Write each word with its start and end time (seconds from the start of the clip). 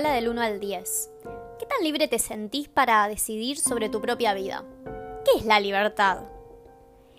del 0.00 0.30
1 0.30 0.40
al 0.40 0.58
10, 0.58 1.10
¿qué 1.58 1.66
tan 1.66 1.84
libre 1.84 2.08
te 2.08 2.18
sentís 2.18 2.66
para 2.66 3.06
decidir 3.08 3.58
sobre 3.58 3.90
tu 3.90 4.00
propia 4.00 4.32
vida? 4.32 4.64
¿Qué 5.22 5.38
es 5.38 5.44
la 5.44 5.60
libertad? 5.60 6.20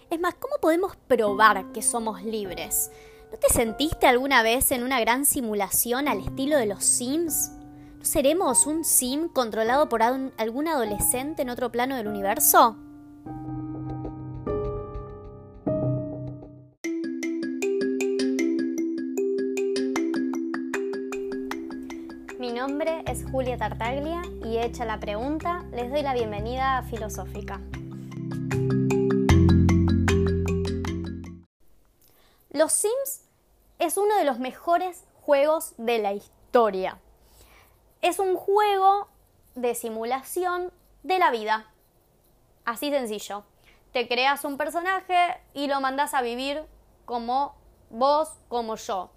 Es 0.10 0.20
más, 0.20 0.34
¿cómo 0.34 0.56
podemos 0.60 0.96
probar 1.08 1.72
que 1.72 1.84
somos 1.84 2.24
libres? 2.24 2.90
¿No 3.32 3.38
te 3.38 3.50
sentiste 3.50 4.08
alguna 4.08 4.42
vez 4.42 4.72
en 4.72 4.82
una 4.82 5.00
gran 5.00 5.28
simulación 5.28 6.08
al 6.08 6.22
estilo 6.22 6.58
de 6.58 6.66
los 6.66 6.84
Sims? 6.84 7.52
¿No 8.00 8.06
seremos 8.06 8.66
un 8.66 8.84
Sim 8.84 9.30
controlado 9.30 9.88
por 9.88 10.02
algún 10.02 10.68
adolescente 10.68 11.44
en 11.44 11.52
otro 11.52 11.72
plano 11.72 11.96
del 11.96 12.08
universo? 12.08 12.76
Julia 23.34 23.58
Tartaglia 23.58 24.22
y 24.46 24.60
hecha 24.60 24.86
la 24.86 25.00
pregunta, 25.00 25.66
les 25.72 25.90
doy 25.90 26.04
la 26.04 26.14
bienvenida 26.14 26.78
a 26.78 26.84
Filosófica. 26.84 27.60
Los 32.52 32.74
Sims 32.74 33.28
es 33.80 33.98
uno 33.98 34.16
de 34.18 34.24
los 34.24 34.38
mejores 34.38 35.06
juegos 35.24 35.74
de 35.78 35.98
la 35.98 36.14
historia. 36.14 37.00
Es 38.04 38.20
un 38.20 38.36
juego 38.36 39.08
de 39.56 39.74
simulación 39.74 40.72
de 41.02 41.18
la 41.18 41.32
vida. 41.32 41.72
Así 42.66 42.92
sencillo. 42.92 43.46
Te 43.94 44.08
creas 44.08 44.46
un 44.46 44.58
personaje 44.58 45.42
y 45.56 45.66
lo 45.66 45.82
mandas 45.82 46.14
a 46.14 46.22
vivir 46.22 46.62
como 47.06 47.56
vos, 47.90 48.30
como 48.48 48.76
yo. 48.76 49.10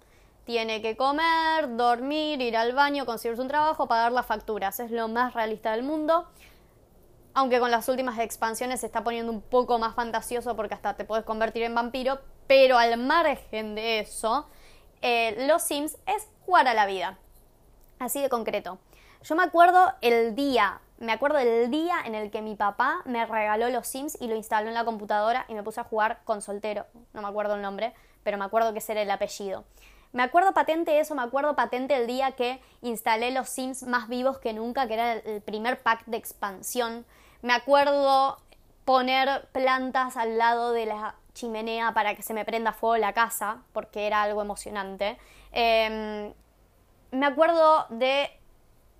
Tiene 0.47 0.81
que 0.81 0.95
comer, 0.95 1.75
dormir, 1.75 2.41
ir 2.41 2.55
al 2.55 2.71
baño, 2.71 3.05
conseguirse 3.05 3.41
un 3.41 3.49
trabajo, 3.49 3.89
pagar 3.89 4.13
las 4.13 4.25
facturas. 4.25 4.79
Es 4.79 4.91
lo 4.91 5.09
más 5.09 5.33
realista 5.33 5.73
del 5.73 5.83
mundo. 5.83 6.25
Aunque 7.33 7.59
con 7.59 7.69
las 7.69 7.89
últimas 7.89 8.17
expansiones 8.17 8.79
se 8.79 8.85
está 8.85 9.03
poniendo 9.03 9.29
un 9.29 9.41
poco 9.41 9.77
más 9.77 9.93
fantasioso 9.93 10.55
porque 10.55 10.73
hasta 10.73 10.93
te 10.93 11.03
puedes 11.03 11.25
convertir 11.25 11.63
en 11.63 11.75
vampiro. 11.75 12.21
Pero 12.47 12.77
al 12.77 12.97
margen 12.97 13.75
de 13.75 13.99
eso, 13.99 14.47
eh, 15.01 15.45
los 15.49 15.63
Sims 15.63 15.97
es 16.05 16.29
jugar 16.45 16.69
a 16.69 16.73
la 16.73 16.85
vida. 16.85 17.17
Así 17.99 18.21
de 18.21 18.29
concreto. 18.29 18.79
Yo 19.23 19.35
me 19.35 19.43
acuerdo 19.43 19.91
el 19.99 20.33
día, 20.33 20.79
me 20.97 21.11
acuerdo 21.11 21.39
del 21.39 21.69
día 21.69 21.97
en 22.05 22.15
el 22.15 22.31
que 22.31 22.41
mi 22.41 22.55
papá 22.55 23.01
me 23.03 23.25
regaló 23.25 23.69
los 23.69 23.85
Sims 23.85 24.17
y 24.21 24.29
lo 24.29 24.35
instaló 24.35 24.69
en 24.69 24.75
la 24.75 24.85
computadora 24.85 25.43
y 25.49 25.55
me 25.55 25.63
puse 25.63 25.81
a 25.81 25.83
jugar 25.83 26.21
con 26.23 26.41
soltero. 26.41 26.85
No 27.11 27.21
me 27.21 27.27
acuerdo 27.27 27.55
el 27.55 27.61
nombre, 27.61 27.93
pero 28.23 28.37
me 28.37 28.45
acuerdo 28.45 28.71
que 28.71 28.79
ese 28.79 28.93
era 28.93 29.01
el 29.01 29.11
apellido. 29.11 29.65
Me 30.11 30.23
acuerdo 30.23 30.53
patente 30.53 30.99
eso, 30.99 31.15
me 31.15 31.21
acuerdo 31.21 31.55
patente 31.55 31.95
el 31.95 32.07
día 32.07 32.31
que 32.31 32.61
instalé 32.81 33.31
los 33.31 33.49
Sims 33.49 33.83
más 33.83 34.07
vivos 34.07 34.39
que 34.39 34.53
nunca, 34.53 34.87
que 34.87 34.93
era 34.93 35.13
el 35.13 35.41
primer 35.41 35.81
pack 35.81 36.05
de 36.05 36.17
expansión. 36.17 37.05
Me 37.41 37.53
acuerdo 37.53 38.37
poner 38.85 39.47
plantas 39.51 40.15
al 40.15 40.37
lado 40.37 40.71
de 40.71 40.85
la 40.85 41.15
chimenea 41.33 41.93
para 41.93 42.15
que 42.15 42.23
se 42.23 42.33
me 42.33 42.45
prenda 42.45 42.71
fuego 42.71 42.97
la 42.97 43.13
casa, 43.13 43.63
porque 43.73 44.07
era 44.07 44.23
algo 44.23 44.41
emocionante. 44.41 45.17
Em, 45.51 46.33
me 47.11 47.25
acuerdo 47.25 47.85
de 47.89 48.29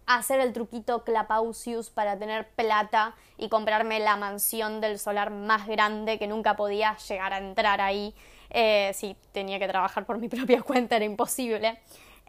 hacer 0.08 0.40
el 0.40 0.54
truquito 0.54 1.04
Clapausius 1.04 1.90
para 1.90 2.18
tener 2.18 2.50
plata 2.52 3.14
y 3.38 3.50
comprarme 3.50 4.00
la 4.00 4.16
mansión 4.16 4.80
del 4.82 4.98
solar 4.98 5.30
más 5.30 5.68
grande 5.68 6.18
que 6.18 6.28
nunca 6.28 6.56
podía 6.56 6.98
llegar 6.98 7.34
a 7.34 7.38
entrar 7.38 7.82
ahí. 7.82 8.16
Eh, 8.50 8.92
sí, 8.96 9.18
tenía 9.34 9.60
que 9.60 9.68
trabajar 9.68 10.06
por 10.06 10.18
mi 10.18 10.30
propia 10.30 10.62
cuenta, 10.62 10.96
era 10.96 11.06
imposible. 11.06 11.80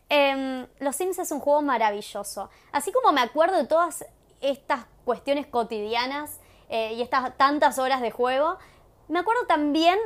Em, 0.08 0.66
Los 0.80 0.96
Sims 0.96 1.18
es 1.20 1.30
un 1.30 1.38
juego 1.38 1.62
maravilloso. 1.62 2.50
Así 2.72 2.92
como 2.92 3.12
me 3.12 3.20
acuerdo 3.20 3.56
de 3.56 3.66
todas 3.66 4.04
estas 4.40 4.84
cuestiones 5.04 5.46
cotidianas 5.46 6.40
eh, 6.68 6.94
y 6.94 7.02
estas 7.02 7.36
tantas 7.36 7.78
horas 7.78 8.00
de 8.00 8.10
juego, 8.10 8.58
me 9.06 9.20
acuerdo 9.20 9.46
también 9.46 9.98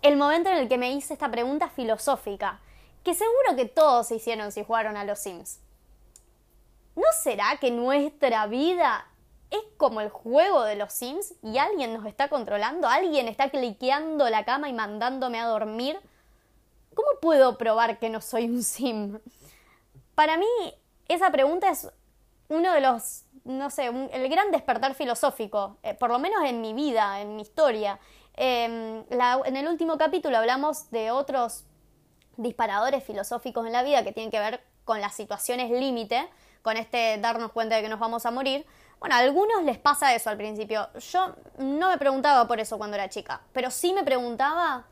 el 0.00 0.16
momento 0.16 0.48
en 0.48 0.56
el 0.56 0.68
que 0.68 0.78
me 0.78 0.90
hice 0.92 1.12
esta 1.12 1.30
pregunta 1.30 1.68
filosófica, 1.68 2.60
que 3.02 3.14
seguro 3.14 3.56
que 3.56 3.66
todos 3.66 4.08
se 4.08 4.16
hicieron 4.16 4.52
si 4.52 4.64
jugaron 4.64 4.96
a 4.96 5.04
los 5.04 5.18
Sims. 5.18 5.63
¿No 6.96 7.04
será 7.22 7.56
que 7.60 7.70
nuestra 7.70 8.46
vida 8.46 9.06
es 9.50 9.60
como 9.76 10.00
el 10.00 10.08
juego 10.08 10.62
de 10.62 10.76
los 10.76 10.92
Sims 10.92 11.34
y 11.42 11.58
alguien 11.58 11.94
nos 11.94 12.06
está 12.06 12.28
controlando? 12.28 12.88
¿Alguien 12.88 13.28
está 13.28 13.50
cliqueando 13.50 14.28
la 14.28 14.44
cama 14.44 14.68
y 14.68 14.72
mandándome 14.72 15.40
a 15.40 15.46
dormir? 15.46 15.98
¿Cómo 16.94 17.08
puedo 17.20 17.58
probar 17.58 17.98
que 17.98 18.10
no 18.10 18.20
soy 18.20 18.44
un 18.44 18.62
Sim? 18.62 19.18
Para 20.14 20.36
mí, 20.36 20.46
esa 21.08 21.30
pregunta 21.30 21.68
es 21.68 21.88
uno 22.48 22.72
de 22.72 22.80
los, 22.80 23.24
no 23.44 23.70
sé, 23.70 23.86
el 23.86 24.28
gran 24.28 24.52
despertar 24.52 24.94
filosófico, 24.94 25.78
eh, 25.82 25.94
por 25.94 26.10
lo 26.10 26.18
menos 26.18 26.44
en 26.44 26.60
mi 26.60 26.72
vida, 26.72 27.20
en 27.20 27.34
mi 27.36 27.42
historia. 27.42 27.98
Em, 28.36 29.04
en 29.10 29.56
el 29.56 29.68
último 29.68 29.98
capítulo 29.98 30.36
hablamos 30.38 30.90
de 30.90 31.10
otros 31.10 31.64
disparadores 32.36 33.02
filosóficos 33.04 33.66
en 33.66 33.72
la 33.72 33.82
vida 33.82 34.02
que 34.02 34.12
tienen 34.12 34.30
que 34.30 34.40
ver 34.40 34.60
con 34.84 35.00
las 35.00 35.14
situaciones 35.14 35.70
límite 35.70 36.28
con 36.64 36.78
este 36.78 37.18
darnos 37.18 37.52
cuenta 37.52 37.76
de 37.76 37.82
que 37.82 37.90
nos 37.90 38.00
vamos 38.00 38.24
a 38.24 38.30
morir. 38.30 38.64
Bueno, 38.98 39.16
a 39.16 39.18
algunos 39.18 39.62
les 39.64 39.76
pasa 39.76 40.14
eso 40.14 40.30
al 40.30 40.38
principio. 40.38 40.88
Yo 40.98 41.34
no 41.58 41.90
me 41.90 41.98
preguntaba 41.98 42.48
por 42.48 42.58
eso 42.58 42.78
cuando 42.78 42.96
era 42.96 43.10
chica, 43.10 43.42
pero 43.52 43.70
sí 43.70 43.92
me 43.92 44.02
preguntaba 44.02 44.86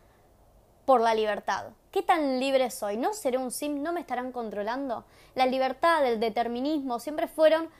por 0.84 1.00
la 1.00 1.14
libertad. 1.14 1.68
¿Qué 1.90 2.02
tan 2.02 2.38
libre 2.38 2.70
soy? 2.70 2.98
¿No 2.98 3.14
seré 3.14 3.38
un 3.38 3.50
sim? 3.50 3.82
¿No 3.82 3.94
me 3.94 4.00
estarán 4.00 4.32
controlando? 4.32 5.06
La 5.34 5.46
libertad, 5.46 6.04
el 6.06 6.20
determinismo, 6.20 7.00
siempre 7.00 7.26
fueron 7.26 7.70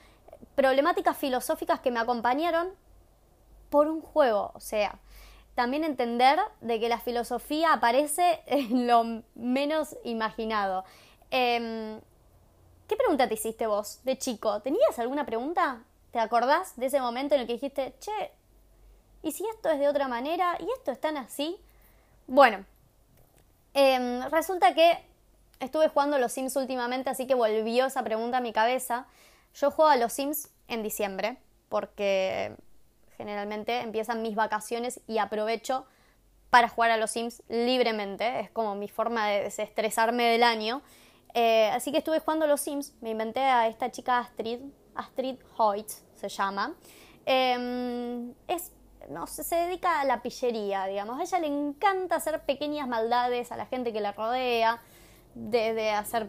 problemáticas 0.54 1.18
filosóficas 1.18 1.80
que 1.80 1.90
me 1.90 2.00
acompañaron 2.00 2.70
por 3.68 3.88
un 3.88 4.00
juego. 4.00 4.52
O 4.54 4.60
sea, 4.60 5.00
también 5.54 5.84
entender 5.84 6.40
de 6.62 6.80
que 6.80 6.88
la 6.88 6.98
filosofía 6.98 7.74
aparece 7.74 8.42
en 8.46 8.86
lo 8.86 9.22
menos 9.34 9.98
imaginado. 10.02 10.84
¿Qué 11.30 12.00
pregunta 13.12 13.28
te 13.28 13.34
hiciste 13.34 13.66
vos 13.66 14.00
de 14.04 14.16
chico? 14.16 14.62
¿Tenías 14.62 14.98
alguna 14.98 15.26
pregunta? 15.26 15.82
¿Te 16.12 16.18
acordás 16.18 16.74
de 16.76 16.86
ese 16.86 16.98
momento 16.98 17.34
en 17.34 17.42
el 17.42 17.46
que 17.46 17.52
dijiste, 17.52 17.94
che, 18.00 18.30
¿y 19.22 19.32
si 19.32 19.46
esto 19.48 19.68
es 19.68 19.78
de 19.78 19.86
otra 19.86 20.08
manera? 20.08 20.56
¿Y 20.58 20.66
esto 20.78 20.92
es 20.92 20.98
tan 20.98 21.18
así? 21.18 21.60
Bueno, 22.26 22.64
em, 23.74 24.22
resulta 24.30 24.72
que 24.72 24.98
estuve 25.60 25.88
jugando 25.88 26.16
a 26.16 26.18
los 26.18 26.32
Sims 26.32 26.56
últimamente, 26.56 27.10
así 27.10 27.26
que 27.26 27.34
volvió 27.34 27.84
esa 27.84 28.02
pregunta 28.02 28.38
a 28.38 28.40
mi 28.40 28.54
cabeza. 28.54 29.06
Yo 29.56 29.70
juego 29.70 29.90
a 29.90 29.96
los 29.98 30.14
Sims 30.14 30.48
en 30.68 30.82
diciembre, 30.82 31.36
porque 31.68 32.56
generalmente 33.18 33.80
empiezan 33.80 34.22
mis 34.22 34.34
vacaciones 34.34 35.00
y 35.06 35.18
aprovecho 35.18 35.84
para 36.48 36.70
jugar 36.70 36.92
a 36.92 36.96
los 36.96 37.10
Sims 37.10 37.42
libremente. 37.50 38.40
Es 38.40 38.50
como 38.50 38.74
mi 38.74 38.88
forma 38.88 39.28
de 39.28 39.42
desestresarme 39.42 40.24
del 40.24 40.44
año. 40.44 40.80
Eh, 41.34 41.70
así 41.70 41.90
que 41.92 41.98
estuve 41.98 42.20
jugando 42.20 42.46
los 42.46 42.60
Sims, 42.60 42.94
me 43.00 43.10
inventé 43.10 43.40
a 43.40 43.68
esta 43.68 43.90
chica 43.90 44.18
Astrid, 44.18 44.60
Astrid 44.94 45.36
Hoyt 45.56 45.88
se 46.14 46.28
llama. 46.28 46.74
Em, 47.24 48.34
es, 48.48 48.72
no 49.08 49.26
se 49.26 49.54
dedica 49.54 50.00
a 50.00 50.04
la 50.04 50.22
pillería, 50.22 50.86
digamos. 50.86 51.18
A 51.18 51.22
ella 51.22 51.38
le 51.38 51.46
encanta 51.46 52.16
hacer 52.16 52.40
pequeñas 52.40 52.86
maldades 52.86 53.50
a 53.52 53.56
la 53.56 53.66
gente 53.66 53.92
que 53.92 54.00
la 54.00 54.12
rodea, 54.12 54.80
desde 55.34 55.90
hacer 55.92 56.28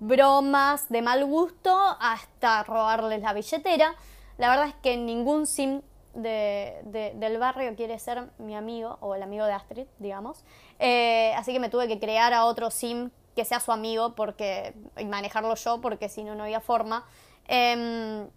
bromas 0.00 0.88
de 0.88 1.02
mal 1.02 1.24
gusto 1.26 1.76
hasta 2.00 2.62
robarles 2.62 3.20
la 3.20 3.32
billetera. 3.32 3.94
La 4.38 4.48
verdad 4.48 4.68
es 4.68 4.74
que 4.76 4.96
ningún 4.96 5.46
Sim 5.46 5.82
del 6.14 7.38
barrio 7.38 7.76
quiere 7.76 7.98
ser 7.98 8.30
mi 8.38 8.56
amigo 8.56 8.96
o 9.00 9.14
el 9.14 9.22
amigo 9.22 9.44
de 9.44 9.52
Astrid, 9.52 9.86
digamos. 9.98 10.44
Eh, 10.78 11.32
así 11.36 11.52
que 11.52 11.60
me 11.60 11.68
tuve 11.68 11.86
que 11.86 12.00
crear 12.00 12.32
a 12.32 12.44
otro 12.46 12.70
Sim 12.70 13.10
que 13.38 13.44
sea 13.44 13.60
su 13.60 13.70
amigo 13.70 14.16
porque, 14.16 14.74
y 14.96 15.04
manejarlo 15.04 15.54
yo 15.54 15.80
porque 15.80 16.08
si 16.08 16.24
no, 16.24 16.34
no 16.34 16.42
había 16.42 16.58
forma. 16.58 17.06
Em, 17.46 18.28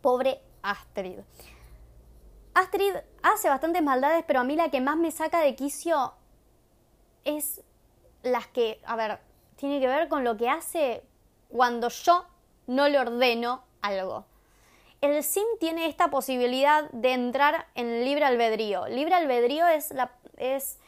pobre 0.00 0.40
Astrid. 0.62 1.18
Astrid 2.54 2.94
hace 3.24 3.48
bastantes 3.48 3.82
maldades, 3.82 4.22
pero 4.28 4.38
a 4.38 4.44
mí 4.44 4.54
la 4.54 4.70
que 4.70 4.80
más 4.80 4.96
me 4.96 5.10
saca 5.10 5.40
de 5.40 5.56
quicio 5.56 6.14
es 7.24 7.62
las 8.22 8.46
que, 8.46 8.80
a 8.86 8.94
ver, 8.94 9.18
tiene 9.56 9.80
que 9.80 9.88
ver 9.88 10.06
con 10.06 10.22
lo 10.22 10.36
que 10.36 10.48
hace 10.48 11.02
cuando 11.48 11.88
yo 11.88 12.24
no 12.68 12.88
le 12.88 13.00
ordeno 13.00 13.64
algo. 13.82 14.24
El 15.00 15.24
sim 15.24 15.46
tiene 15.58 15.86
esta 15.86 16.10
posibilidad 16.10 16.88
de 16.92 17.12
entrar 17.12 17.66
en 17.74 18.04
libre 18.04 18.24
albedrío. 18.24 18.86
Libre 18.86 19.16
albedrío 19.16 19.66
es, 19.66 19.90
la, 19.90 20.12
es 20.36 20.78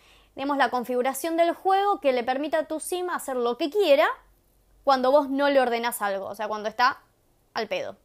digamos, 0.40 0.56
la 0.56 0.70
configuración 0.70 1.36
del 1.36 1.52
juego 1.52 2.00
que 2.00 2.14
le 2.14 2.24
permita 2.24 2.60
a 2.60 2.64
tu 2.64 2.80
sim 2.80 3.10
hacer 3.10 3.36
lo 3.36 3.58
que 3.58 3.68
quiera 3.68 4.08
cuando 4.84 5.10
vos 5.10 5.28
no 5.28 5.50
le 5.50 5.60
ordenas 5.60 6.00
algo, 6.00 6.24
o 6.24 6.34
sea, 6.34 6.48
cuando 6.48 6.70
está 6.70 7.02
al 7.52 7.68
pedo. 7.68 7.98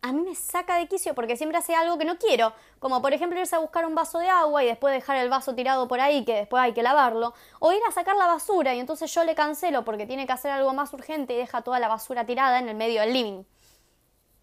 a 0.00 0.14
mí 0.14 0.22
me 0.22 0.34
saca 0.34 0.78
de 0.78 0.88
quicio 0.88 1.14
porque 1.14 1.36
siempre 1.36 1.58
hace 1.58 1.74
algo 1.74 1.98
que 1.98 2.06
no 2.06 2.16
quiero, 2.16 2.54
como 2.78 3.02
por 3.02 3.12
ejemplo 3.12 3.38
irse 3.38 3.54
a 3.54 3.58
buscar 3.58 3.84
un 3.84 3.94
vaso 3.94 4.18
de 4.18 4.30
agua 4.30 4.64
y 4.64 4.66
después 4.66 4.94
dejar 4.94 5.18
el 5.18 5.28
vaso 5.28 5.54
tirado 5.54 5.88
por 5.88 6.00
ahí 6.00 6.24
que 6.24 6.36
después 6.36 6.62
hay 6.62 6.72
que 6.72 6.82
lavarlo, 6.82 7.34
o 7.58 7.70
ir 7.70 7.82
a 7.86 7.92
sacar 7.92 8.16
la 8.16 8.26
basura 8.26 8.74
y 8.74 8.80
entonces 8.80 9.12
yo 9.12 9.24
le 9.24 9.34
cancelo 9.34 9.84
porque 9.84 10.06
tiene 10.06 10.26
que 10.26 10.32
hacer 10.32 10.50
algo 10.50 10.72
más 10.72 10.90
urgente 10.94 11.34
y 11.34 11.36
deja 11.36 11.60
toda 11.60 11.80
la 11.80 11.88
basura 11.88 12.24
tirada 12.24 12.58
en 12.60 12.66
el 12.66 12.74
medio 12.74 13.02
del 13.02 13.12
living. 13.12 13.44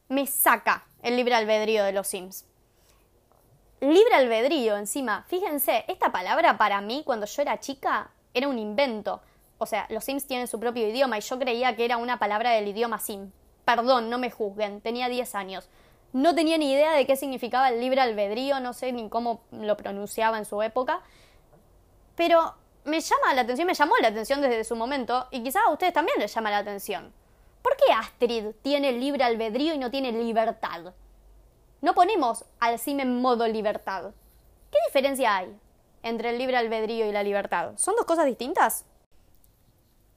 Me 0.09 0.27
saca 0.27 0.86
el 1.01 1.15
libre 1.15 1.33
albedrío 1.33 1.83
de 1.83 1.91
los 1.91 2.07
Sims. 2.07 2.45
Libre 3.81 4.16
albedrío, 4.16 4.77
encima, 4.77 5.25
fíjense, 5.27 5.83
esta 5.88 6.12
palabra 6.12 6.57
para 6.57 6.80
mí 6.80 7.04
cuando 7.06 7.25
yo 7.25 7.42
era 7.42 7.60
chica 7.60 8.10
era 8.33 8.48
un 8.48 8.57
invento. 8.57 9.22
O 9.57 9.66
sea, 9.66 9.86
los 9.89 10.04
Sims 10.04 10.27
tienen 10.27 10.48
su 10.48 10.60
propio 10.60 10.88
idioma 10.88 11.18
y 11.18 11.22
yo 11.22 11.38
creía 11.38 11.75
que 11.75 11.86
era 11.86 11.98
una 11.98 12.18
palabra 12.18 12.51
del 12.51 12.68
idioma 12.68 13.00
Sim. 13.00 13.31
Perdón, 13.66 14.10
no 14.10 14.18
me 14.18 14.31
juzguen, 14.31 14.80
tenía 14.81 15.10
10 15.10 15.36
años. 15.36 15.69
No 16.13 16.33
tenía 16.36 16.57
ni 16.57 16.72
idea 16.72 16.94
de 16.94 17.06
qué 17.06 17.18
significaba 17.18 17.69
el 17.69 17.81
libre 17.81 18.00
albedrío, 18.00 18.60
no 18.60 18.74
sé 18.74 18.94
ni 18.94 19.10
cómo 19.10 19.42
lo 19.51 19.75
pronunciaba 19.75 20.38
en 20.38 20.45
su 20.45 20.62
época. 20.62 21.01
Pero 22.16 22.56
me 22.86 23.01
llama 23.01 23.33
la 23.33 23.42
atención, 23.42 23.68
me 23.68 23.74
llamó 23.74 23.95
la 24.01 24.07
atención 24.07 24.42
desde 24.42 24.63
su 24.63 24.75
momento 24.75 25.27
y 25.31 25.44
quizás 25.44 25.63
a 25.66 25.72
ustedes 25.72 25.94
también 25.94 26.18
les 26.19 26.33
llama 26.33 26.51
la 26.51 26.60
atención. 26.60 27.12
¿Por 27.62 27.75
qué 27.75 27.92
Astrid 27.92 28.51
tiene 28.62 28.94
libre 28.94 29.24
albedrío 29.24 29.74
y 29.74 29.77
no 29.77 29.92
tiene 29.92 30.12
libertad? 30.12 30.94
No 31.81 31.94
ponemos 31.94 32.45
al 32.60 32.80
sim 32.80 33.00
en 33.00 33.22
modo 33.22 33.48
libertad. 33.48 34.13
¿Qué 34.72 34.77
diferencia 34.88 35.38
hay 35.38 35.56
entre 36.04 36.30
el 36.30 36.38
libre 36.38 36.57
albedrío 36.57 37.07
y 37.07 37.12
la 37.12 37.24
libertad? 37.24 37.74
¿Son 37.77 37.95
dos 37.95 38.06
cosas 38.06 38.25
distintas? 38.25 38.86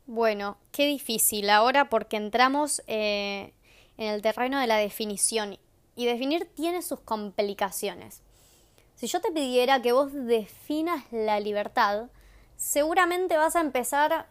Bueno, 0.06 0.56
qué 0.72 0.86
difícil 0.86 1.50
ahora 1.50 1.90
porque 1.90 2.16
entramos 2.16 2.82
eh, 2.86 3.52
en 3.98 4.08
el 4.08 4.22
terreno 4.22 4.58
de 4.58 4.66
la 4.66 4.76
definición 4.76 5.58
y 5.96 6.06
definir 6.06 6.48
tiene 6.54 6.80
sus 6.80 7.00
complicaciones. 7.00 8.22
Si 8.94 9.06
yo 9.06 9.20
te 9.20 9.30
pidiera 9.30 9.82
que 9.82 9.92
vos 9.92 10.12
definas 10.12 11.04
la 11.10 11.38
libertad, 11.40 12.08
seguramente 12.56 13.36
vas 13.36 13.54
a 13.54 13.60
empezar 13.60 14.26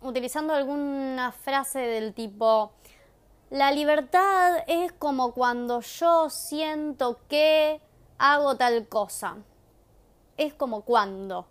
utilizando 0.00 0.54
alguna 0.54 1.32
frase 1.32 1.80
del 1.80 2.14
tipo 2.14 2.72
la 3.50 3.72
libertad 3.72 4.62
es 4.68 4.92
como 4.92 5.32
cuando 5.32 5.80
yo 5.80 6.30
siento 6.30 7.18
que 7.28 7.80
hago 8.16 8.56
tal 8.56 8.86
cosa. 8.86 9.38
Es 10.36 10.54
como 10.54 10.82
cuando. 10.82 11.46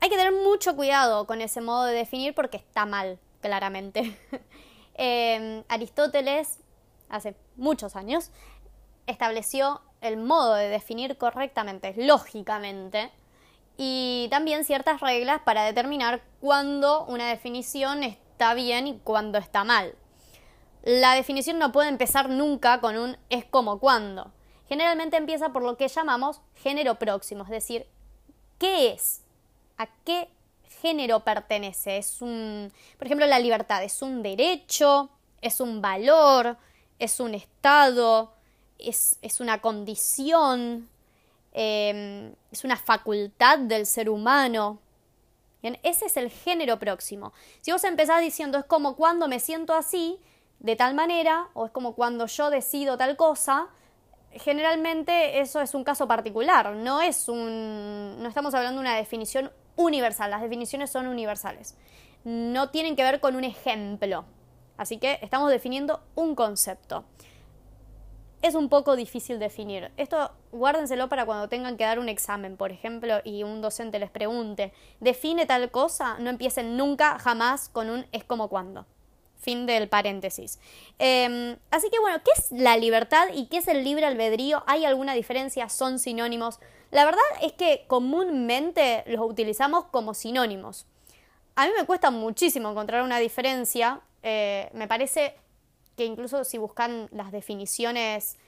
Hay 0.00 0.10
que 0.10 0.16
tener 0.16 0.32
mucho 0.32 0.74
cuidado 0.74 1.26
con 1.28 1.40
ese 1.40 1.60
modo 1.60 1.84
de 1.84 1.94
definir 1.94 2.34
porque 2.34 2.56
está 2.56 2.84
mal, 2.84 3.18
claramente. 3.40 4.18
Em, 4.94 5.64
Aristóteles, 5.68 6.58
hace 7.08 7.34
muchos 7.56 7.96
años, 7.96 8.30
estableció 9.06 9.80
el 10.02 10.18
modo 10.18 10.54
de 10.54 10.68
definir 10.68 11.16
correctamente, 11.16 11.94
lógicamente, 11.96 13.10
y 13.78 14.28
también 14.30 14.66
ciertas 14.66 15.00
reglas 15.00 15.40
para 15.42 15.64
determinar 15.64 16.22
cuándo 16.42 17.06
una 17.06 17.26
definición 17.26 18.02
está 18.02 18.52
bien 18.52 18.86
y 18.86 18.98
cuándo 18.98 19.38
está 19.38 19.64
mal. 19.64 19.94
La 20.82 21.14
definición 21.14 21.58
no 21.58 21.72
puede 21.72 21.88
empezar 21.88 22.28
nunca 22.28 22.80
con 22.80 22.96
un 22.96 23.16
es 23.30 23.44
como 23.44 23.78
cuando. 23.78 24.32
Generalmente 24.68 25.16
empieza 25.16 25.50
por 25.50 25.62
lo 25.62 25.76
que 25.76 25.88
llamamos 25.88 26.40
género 26.54 26.96
próximo, 26.96 27.44
es 27.44 27.50
decir, 27.50 27.86
¿qué 28.58 28.92
es? 28.92 29.22
a 29.82 29.88
qué 30.04 30.28
género 30.80 31.20
pertenece. 31.20 31.98
Es 31.98 32.22
un, 32.22 32.72
por 32.98 33.06
ejemplo, 33.06 33.26
la 33.26 33.38
libertad 33.38 33.82
es 33.82 34.02
un 34.02 34.22
derecho, 34.22 35.10
es 35.40 35.60
un 35.60 35.80
valor, 35.80 36.56
es 36.98 37.20
un 37.20 37.34
estado, 37.34 38.32
es, 38.78 39.18
una 39.40 39.60
condición, 39.60 40.88
em, 41.52 42.34
es 42.50 42.64
una 42.64 42.76
facultad 42.76 43.58
del 43.58 43.86
ser 43.86 44.08
humano. 44.08 44.78
ese 45.84 46.06
es 46.06 46.16
el 46.16 46.28
género 46.30 46.78
próximo. 46.80 47.32
Si 47.60 47.70
vos 47.70 47.84
empezás 47.84 48.20
diciendo 48.20 48.58
es 48.58 48.64
como 48.64 48.96
cuando 48.96 49.28
me 49.28 49.38
siento 49.38 49.74
así, 49.74 50.18
de 50.62 50.76
tal 50.76 50.94
manera, 50.94 51.48
o 51.54 51.66
es 51.66 51.72
como 51.72 51.94
cuando 51.94 52.26
yo 52.26 52.48
decido 52.48 52.96
tal 52.96 53.16
cosa, 53.16 53.68
generalmente 54.30 55.40
eso 55.40 55.60
es 55.60 55.74
un 55.74 55.84
caso 55.84 56.06
particular, 56.06 56.74
no 56.76 57.02
es 57.02 57.28
un 57.28 58.22
no 58.22 58.28
estamos 58.28 58.54
hablando 58.54 58.80
de 58.80 58.88
una 58.88 58.96
definición 58.96 59.50
universal, 59.76 60.30
las 60.30 60.40
definiciones 60.40 60.90
son 60.90 61.08
universales. 61.08 61.76
No 62.24 62.70
tienen 62.70 62.94
que 62.94 63.02
ver 63.02 63.18
con 63.18 63.34
un 63.34 63.42
ejemplo. 63.42 64.24
Así 64.76 64.98
que 64.98 65.18
estamos 65.22 65.50
definiendo 65.50 66.02
un 66.14 66.34
concepto. 66.36 67.04
Es 68.40 68.54
un 68.54 68.68
poco 68.68 68.96
difícil 68.96 69.38
definir. 69.38 69.90
Esto 69.96 70.32
guárdenselo 70.52 71.08
para 71.08 71.26
cuando 71.26 71.48
tengan 71.48 71.76
que 71.76 71.84
dar 71.84 71.98
un 71.98 72.08
examen, 72.08 72.56
por 72.56 72.70
ejemplo, 72.70 73.20
y 73.24 73.42
un 73.42 73.60
docente 73.60 73.98
les 73.98 74.10
pregunte, 74.10 74.72
¿define 75.00 75.46
tal 75.46 75.70
cosa? 75.70 76.18
No 76.18 76.30
empiecen 76.30 76.76
nunca, 76.76 77.18
jamás 77.18 77.68
con 77.68 77.90
un 77.90 78.06
es 78.12 78.24
como 78.24 78.48
cuando. 78.48 78.86
Fin 79.42 79.66
del 79.66 79.88
paréntesis. 79.88 80.58
Em, 80.98 81.56
así 81.70 81.90
que 81.90 81.98
bueno, 81.98 82.18
¿qué 82.24 82.30
es 82.40 82.52
la 82.52 82.76
libertad 82.76 83.26
y 83.34 83.46
qué 83.46 83.58
es 83.58 83.68
el 83.68 83.82
libre 83.82 84.06
albedrío? 84.06 84.62
¿Hay 84.66 84.84
alguna 84.84 85.14
diferencia? 85.14 85.68
¿Son 85.68 85.98
sinónimos? 85.98 86.60
La 86.92 87.04
verdad 87.04 87.22
es 87.42 87.52
que 87.52 87.84
comúnmente 87.88 89.02
los 89.06 89.28
utilizamos 89.28 89.86
como 89.86 90.14
sinónimos. 90.14 90.86
A 91.56 91.66
mí 91.66 91.72
me 91.76 91.84
cuesta 91.84 92.10
muchísimo 92.10 92.70
encontrar 92.70 93.02
una 93.02 93.18
diferencia. 93.18 94.00
Eh, 94.22 94.70
me 94.72 94.86
parece 94.86 95.34
que 95.96 96.04
incluso 96.04 96.44
si 96.44 96.58
buscan 96.58 97.08
las 97.10 97.32
definiciones 97.32 98.38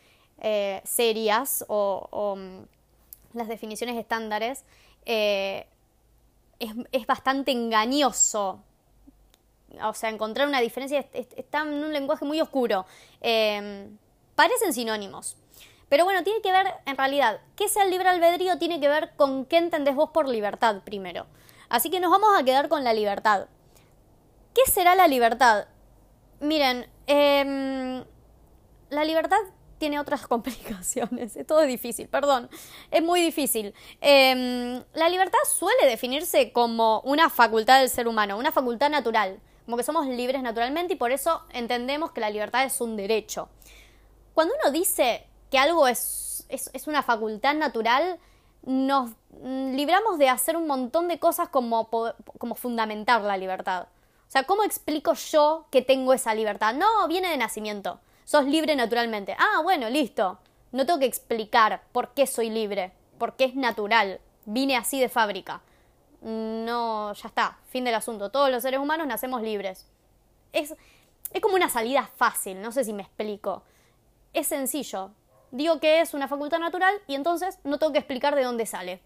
eh, 0.41 0.81
serias 0.85 1.65
o, 1.69 2.37
mm, 2.37 3.37
las 3.37 3.49
definiciones 3.49 3.97
estándares, 3.97 4.65
eh, 5.07 5.67
es, 6.59 7.07
bastante 7.07 7.51
engañoso. 7.51 8.61
O 9.83 9.95
sea, 9.95 10.11
encontrar 10.11 10.49
una 10.49 10.61
diferencia 10.61 11.07
está 11.13 11.63
en 11.63 11.85
un 11.85 11.93
lenguaje 11.93 12.25
muy 12.25 12.41
oscuro. 12.41 12.87
parecen 13.21 14.73
sinónimos. 14.73 15.37
Pero 15.89 16.05
bueno, 16.05 16.25
tiene 16.25 16.41
que 16.41 16.51
ver, 16.51 16.67
en 16.87 16.97
realidad, 16.97 17.41
¿qué 17.57 17.69
sea 17.69 17.85
el 17.85 17.91
libre 17.91 18.09
albedrío? 18.09 18.59
Tiene 18.59 18.81
que 18.81 18.89
ver 18.89 19.13
con 19.17 19.45
qué 19.45 19.59
entendés 19.59 19.95
vos 19.95 20.11
por 20.11 20.29
libertad 20.29 20.83
primero. 20.83 21.27
Así 21.69 21.91
que 21.91 22.01
nos 22.01 22.11
vamos 22.11 22.31
a 22.39 22.45
quedar 22.45 22.69
con 22.69 22.85
la 22.85 22.93
libertad. 22.93 23.47
¿Qué 24.55 24.71
será 24.71 24.95
la 24.95 25.09
libertad? 25.09 25.67
Miren, 26.41 26.89
em, 27.07 28.05
la 28.91 29.05
libertad 29.05 29.39
tiene 29.79 29.99
otras 29.99 30.27
complicaciones. 30.29 31.37
Es 31.37 31.47
todo 31.47 31.63
difícil, 31.63 32.09
perdón. 32.09 32.49
Es 32.91 33.03
muy 33.03 33.21
difícil. 33.21 33.75
Em, 34.01 34.83
la 34.95 35.09
libertad 35.09 35.39
suele 35.53 35.87
definirse 35.87 36.53
como 36.53 37.01
una 37.01 37.31
facultad 37.31 37.81
del 37.81 37.91
ser 37.91 38.09
humano, 38.09 38.39
una 38.39 38.53
facultad 38.53 38.91
natural. 38.91 39.41
Como 39.65 39.77
que 39.77 39.83
somos 39.83 40.07
libres 40.07 40.43
naturalmente 40.43 40.95
y 40.95 40.97
por 40.97 41.11
eso 41.11 41.43
entendemos 41.51 42.13
que 42.13 42.21
la 42.21 42.31
libertad 42.31 42.65
es 42.65 42.81
un 42.81 42.97
derecho. 42.97 43.49
Cuando 44.35 44.55
uno 44.61 44.73
dice 44.73 45.27
que 45.51 45.59
algo 45.59 45.87
es, 45.87 46.47
es, 46.49 46.87
una 46.87 47.03
facultad 47.03 47.55
natural, 47.55 48.19
nos 48.63 49.13
libramos 49.43 50.19
de 50.19 50.29
hacer 50.29 50.57
un 50.57 50.67
montón 50.67 51.09
de 51.09 51.19
cosas 51.19 51.49
como, 51.49 51.89
como 52.39 52.55
fundamentar 52.55 53.23
la 53.23 53.37
libertad. 53.37 53.89
O 54.27 54.31
sea, 54.31 54.45
¿cómo 54.45 54.65
explico 54.65 55.15
yo 55.15 55.67
que 55.71 55.83
tengo 55.83 56.13
esa 56.13 56.35
libertad? 56.35 56.75
No, 56.75 57.07
viene 57.09 57.31
de 57.31 57.37
nacimiento. 57.37 58.01
Sos 58.25 58.47
libre 58.47 58.75
naturalmente. 58.75 59.37
Ah, 59.39 59.61
bueno, 59.63 59.89
listo. 59.89 60.39
No 60.73 60.87
tengo 60.87 60.99
que 60.99 61.07
explicar 61.07 61.83
por 61.93 62.15
qué 62.15 62.27
soy 62.27 62.51
libre, 62.51 62.93
porque 63.19 63.45
es 63.45 63.55
natural. 63.55 64.21
Vine 64.45 64.77
así 64.77 64.99
de 64.99 65.09
fábrica. 65.09 65.63
No, 66.25 67.13
ya 67.13 67.29
está, 67.29 67.59
fin 67.69 67.85
del 67.85 67.95
asunto. 67.95 68.31
Todos 68.31 68.51
los 68.51 68.63
seres 68.63 68.81
humanos 68.81 69.07
nacemos 69.07 69.43
libres. 69.43 69.87
Es, 70.53 70.75
es 71.31 71.41
como 71.41 71.55
una 71.55 71.69
salida 71.69 72.11
fácil, 72.17 72.61
no 72.61 72.73
sé 72.73 72.85
si 72.85 72.93
me 72.93 73.03
explico. 73.03 73.63
Es 74.33 74.49
sencillo 74.49 75.13
digo 75.55 75.79
que 75.79 76.01
es 76.01 76.15
una 76.15 76.27
facultad 76.27 76.59
natural 76.59 76.95
y 77.07 77.15
entonces 77.15 77.59
no 77.63 77.79
tengo 77.79 77.93
que 77.93 78.01
explicar 78.01 78.35
de 78.35 78.43
dónde 78.43 78.67
sale. 78.67 79.01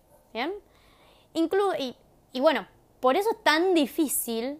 Y, 1.35 1.97
y 2.33 2.41
bueno, 2.41 2.67
por 3.01 3.17
eso 3.17 3.31
es 3.31 3.45
tan 3.45 3.75
difícil 3.75 4.59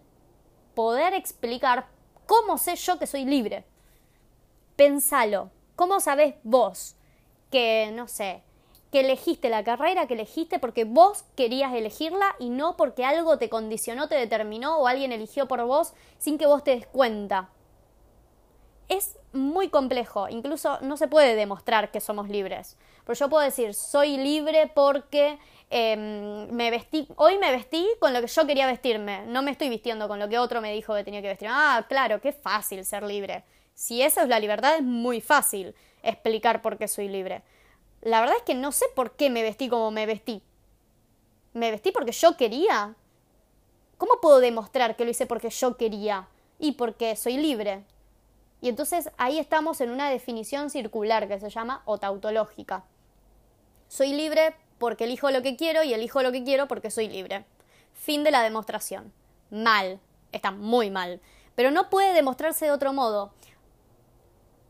poder 0.75 1.13
explicar 1.15 1.87
cómo 2.27 2.57
sé 2.57 2.75
yo 2.75 2.99
que 2.99 3.07
soy 3.07 3.25
libre. 3.25 3.65
Pensalo. 4.75 5.49
¿Cómo 5.75 5.99
sabes 5.99 6.35
vos 6.43 6.95
que, 7.49 7.91
no 7.93 8.07
sé, 8.07 8.43
que 8.91 9.01
elegiste 9.01 9.49
la 9.49 9.63
carrera 9.63 10.07
que 10.07 10.15
elegiste 10.15 10.59
porque 10.59 10.83
vos 10.83 11.23
querías 11.35 11.73
elegirla 11.73 12.35
y 12.39 12.49
no 12.49 12.75
porque 12.75 13.05
algo 13.05 13.37
te 13.37 13.49
condicionó, 13.49 14.07
te 14.07 14.15
determinó 14.15 14.79
o 14.79 14.87
alguien 14.87 15.11
eligió 15.11 15.47
por 15.47 15.63
vos 15.63 15.93
sin 16.17 16.37
que 16.37 16.47
vos 16.47 16.63
te 16.63 16.71
des 16.71 16.87
cuenta? 16.87 17.49
es 18.89 19.17
muy 19.31 19.69
complejo, 19.69 20.27
incluso 20.27 20.79
no 20.81 20.97
se 20.97 21.07
puede 21.07 21.35
demostrar 21.35 21.91
que 21.91 22.01
somos 22.01 22.27
libres. 22.27 22.75
Pero 23.05 23.17
yo 23.17 23.29
puedo 23.29 23.43
decir, 23.43 23.75
soy 23.75 24.17
libre 24.17 24.69
porque 24.73 25.37
em, 25.69 26.49
me 26.51 26.71
vestí, 26.71 27.07
hoy 27.15 27.37
me 27.37 27.51
vestí 27.51 27.87
con 27.99 28.13
lo 28.13 28.21
que 28.21 28.27
yo 28.27 28.47
quería 28.47 28.65
vestirme, 28.65 29.25
no 29.27 29.43
me 29.43 29.51
estoy 29.51 29.69
vistiendo 29.69 30.07
con 30.07 30.19
lo 30.19 30.27
que 30.27 30.39
otro 30.39 30.59
me 30.59 30.73
dijo 30.73 30.95
que 30.95 31.03
tenía 31.03 31.21
que 31.21 31.27
vestir. 31.27 31.47
Ah, 31.51 31.85
claro, 31.87 32.19
qué 32.19 32.33
fácil 32.33 32.83
ser 32.83 33.03
libre. 33.03 33.43
Si 33.75 34.01
esa 34.01 34.23
es 34.23 34.27
la 34.27 34.39
libertad, 34.39 34.75
es 34.75 34.83
muy 34.83 35.21
fácil 35.21 35.75
explicar 36.01 36.61
por 36.61 36.77
qué 36.77 36.87
soy 36.87 37.07
libre. 37.07 37.43
La 38.01 38.21
verdad 38.21 38.37
es 38.37 38.43
que 38.43 38.55
no 38.55 38.71
sé 38.71 38.85
por 38.95 39.11
qué 39.11 39.29
me 39.29 39.43
vestí 39.43 39.69
como 39.69 39.91
me 39.91 40.05
vestí. 40.05 40.41
¿Me 41.53 41.71
vestí 41.71 41.91
porque 41.91 42.11
yo 42.11 42.37
quería? 42.37 42.95
¿Cómo 43.97 44.21
puedo 44.21 44.39
demostrar 44.39 44.95
que 44.95 45.03
lo 45.03 45.11
hice 45.11 45.25
porque 45.25 45.49
yo 45.49 45.75
quería 45.75 46.27
y 46.57 46.73
porque 46.73 47.15
soy 47.15 47.37
libre? 47.37 47.83
Y 48.61 48.69
entonces 48.69 49.09
ahí 49.17 49.39
estamos 49.39 49.81
en 49.81 49.89
una 49.89 50.09
definición 50.09 50.69
circular 50.69 51.27
que 51.27 51.39
se 51.39 51.49
llama 51.49 51.81
otautológica. 51.85 52.83
Soy 53.87 54.13
libre 54.13 54.55
porque 54.77 55.05
elijo 55.05 55.31
lo 55.31 55.41
que 55.41 55.55
quiero 55.55 55.83
y 55.83 55.93
elijo 55.93 56.21
lo 56.21 56.31
que 56.31 56.43
quiero 56.43 56.67
porque 56.67 56.91
soy 56.91 57.09
libre. 57.09 57.45
Fin 57.93 58.23
de 58.23 58.31
la 58.31 58.43
demostración. 58.43 59.11
Mal. 59.49 59.99
Está 60.31 60.51
muy 60.51 60.89
mal. 60.91 61.19
Pero 61.55 61.71
no 61.71 61.89
puede 61.89 62.13
demostrarse 62.13 62.65
de 62.65 62.71
otro 62.71 62.93
modo. 62.93 63.33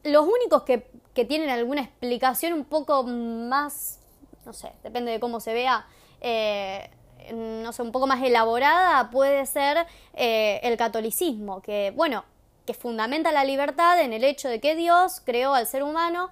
Los 0.03 0.25
únicos 0.25 0.63
que, 0.63 0.88
tienen 1.27 1.50
alguna 1.50 1.82
explicación 1.82 2.53
un 2.53 2.63
poco 2.63 3.03
más, 3.03 4.00
no 4.46 4.53
sé, 4.53 4.72
depende 4.84 5.12
de 5.12 5.20
cómo 5.20 5.41
se 5.41 5.51
vea, 5.51 5.86
eh, 6.22 6.89
no 7.34 7.74
sé, 7.74 7.82
un 7.82 7.91
poco 7.91 8.08
más 8.08 8.24
elaborada, 8.24 9.10
puede 9.10 9.46
ser 9.46 9.86
eh, 10.13 10.62
el 10.63 10.77
catolicismo, 10.77 11.62
que, 11.62 11.91
bueno, 11.94 12.24
que 12.65 12.74
fundamenta 12.74 13.34
la 13.34 13.44
libertad 13.44 14.00
en 14.00 14.13
el 14.13 14.24
hecho 14.24 14.48
de 14.48 14.62
que 14.62 14.75
Dios 14.75 15.22
creó 15.25 15.53
al 15.56 15.68
ser 15.68 15.84
humano 15.84 16.29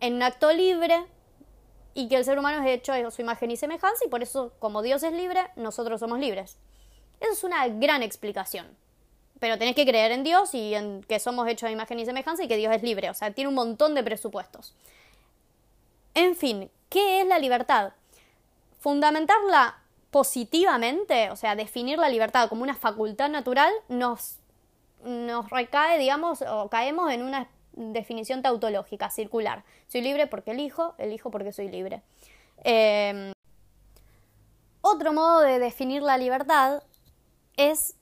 en 0.00 0.14
un 0.14 0.24
acto 0.24 0.52
libre 0.52 1.06
y 1.94 2.08
que 2.08 2.16
el 2.16 2.24
ser 2.24 2.38
humano 2.38 2.64
es 2.64 2.70
hecho 2.70 2.92
a 2.92 3.10
su 3.10 3.22
imagen 3.22 3.50
y 3.50 3.56
semejanza 3.56 4.04
y 4.04 4.08
por 4.08 4.22
eso, 4.22 4.52
como 4.58 4.82
Dios 4.82 5.02
es 5.02 5.12
libre, 5.12 5.40
nosotros 5.54 6.00
somos 6.00 6.18
libres. 6.18 6.58
Eso 7.20 7.32
es 7.32 7.44
una 7.44 7.68
gran 7.68 8.02
explicación. 8.02 8.66
Pero 9.38 9.58
tenés 9.58 9.74
que 9.74 9.84
creer 9.84 10.12
en 10.12 10.24
Dios 10.24 10.54
y 10.54 10.74
en 10.74 11.02
que 11.02 11.18
somos 11.18 11.46
hechos 11.48 11.68
a 11.68 11.72
imagen 11.72 11.98
y 11.98 12.06
semejanza 12.06 12.44
y 12.44 12.48
que 12.48 12.56
Dios 12.56 12.74
es 12.74 12.82
libre. 12.82 13.10
O 13.10 13.14
sea, 13.14 13.32
tiene 13.32 13.48
un 13.48 13.54
montón 13.54 13.94
de 13.94 14.02
presupuestos. 14.02 14.74
En 16.14 16.34
fin, 16.36 16.70
¿qué 16.88 17.20
es 17.20 17.26
la 17.26 17.38
libertad? 17.38 17.92
Fundamentarla 18.80 19.78
positivamente, 20.10 21.30
o 21.30 21.36
sea, 21.36 21.56
definir 21.56 21.98
la 21.98 22.08
libertad 22.08 22.48
como 22.48 22.62
una 22.62 22.74
facultad 22.74 23.28
natural, 23.28 23.70
nos 23.88 24.38
nos 25.06 25.50
recae, 25.50 25.98
digamos, 25.98 26.42
o 26.42 26.68
caemos 26.68 27.12
en 27.12 27.22
una 27.22 27.48
definición 27.72 28.42
tautológica, 28.42 29.10
circular. 29.10 29.64
Soy 29.86 30.00
libre 30.00 30.26
porque 30.26 30.50
elijo, 30.50 30.94
elijo 30.98 31.30
porque 31.30 31.52
soy 31.52 31.68
libre. 31.68 32.02
Em, 32.64 33.32
otro 34.80 35.12
modo 35.12 35.40
de 35.40 35.58
definir 35.58 36.02
la 36.02 36.18
libertad 36.18 36.82
es 37.56 37.94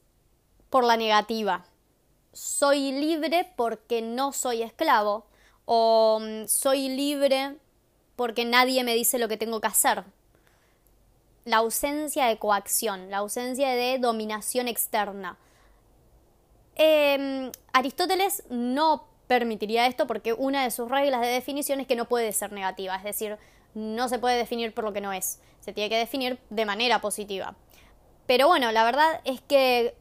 por 0.74 0.82
la 0.82 0.96
negativa. 0.96 1.64
Soy 2.32 2.90
libre 2.90 3.48
porque 3.54 4.02
no 4.02 4.32
soy 4.32 4.64
esclavo 4.64 5.24
o 5.66 6.18
mm, 6.20 6.48
soy 6.48 6.88
libre 6.88 7.54
porque 8.16 8.44
nadie 8.44 8.82
me 8.82 8.96
dice 8.96 9.20
lo 9.20 9.28
que 9.28 9.36
tengo 9.36 9.60
que 9.60 9.68
hacer. 9.68 10.02
La 11.44 11.58
ausencia 11.58 12.26
de 12.26 12.38
coacción, 12.38 13.08
la 13.08 13.18
ausencia 13.18 13.68
de 13.68 14.00
dominación 14.00 14.66
externa. 14.66 15.38
Em, 16.74 17.52
Aristóteles 17.72 18.42
no 18.50 19.06
permitiría 19.28 19.86
esto 19.86 20.08
porque 20.08 20.32
una 20.32 20.64
de 20.64 20.72
sus 20.72 20.90
reglas 20.90 21.20
de 21.20 21.28
definición 21.28 21.78
es 21.78 21.86
que 21.86 21.94
no 21.94 22.08
puede 22.08 22.32
ser 22.32 22.50
negativa, 22.50 22.96
es 22.96 23.04
decir, 23.04 23.38
no 23.74 24.08
se 24.08 24.18
puede 24.18 24.38
definir 24.38 24.74
por 24.74 24.82
lo 24.82 24.92
que 24.92 25.00
no 25.00 25.12
es, 25.12 25.38
se 25.60 25.72
tiene 25.72 25.88
que 25.88 25.98
definir 25.98 26.40
de 26.50 26.64
manera 26.64 27.00
positiva. 27.00 27.54
Pero 28.26 28.46
bueno, 28.48 28.72
la 28.72 28.84
verdad 28.84 29.20
es 29.24 29.40
que, 29.42 29.94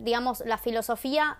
digamos, 0.00 0.40
la 0.46 0.58
filosofía 0.58 1.38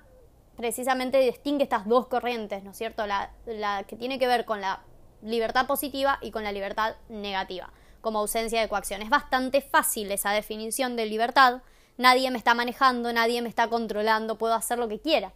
precisamente 0.56 1.18
distingue 1.18 1.62
estas 1.62 1.86
dos 1.86 2.08
corrientes, 2.08 2.64
¿no 2.64 2.72
es 2.72 2.76
cierto? 2.76 3.06
La, 3.06 3.30
la 3.46 3.84
que 3.84 3.94
tiene 3.94 4.18
que 4.18 4.26
ver 4.26 4.44
con 4.44 4.60
la 4.60 4.82
libertad 5.22 5.66
positiva 5.66 6.18
y 6.20 6.32
con 6.32 6.42
la 6.42 6.50
libertad 6.50 6.96
negativa, 7.08 7.72
como 8.00 8.18
ausencia 8.18 8.60
de 8.60 8.68
coacción. 8.68 9.02
Es 9.02 9.10
bastante 9.10 9.60
fácil 9.60 10.10
esa 10.10 10.32
definición 10.32 10.96
de 10.96 11.06
libertad, 11.06 11.62
nadie 11.96 12.30
me 12.32 12.38
está 12.38 12.54
manejando, 12.54 13.12
nadie 13.12 13.40
me 13.40 13.48
está 13.48 13.68
controlando, 13.68 14.38
puedo 14.38 14.54
hacer 14.54 14.78
lo 14.78 14.88
que 14.88 15.00
quiera. 15.00 15.32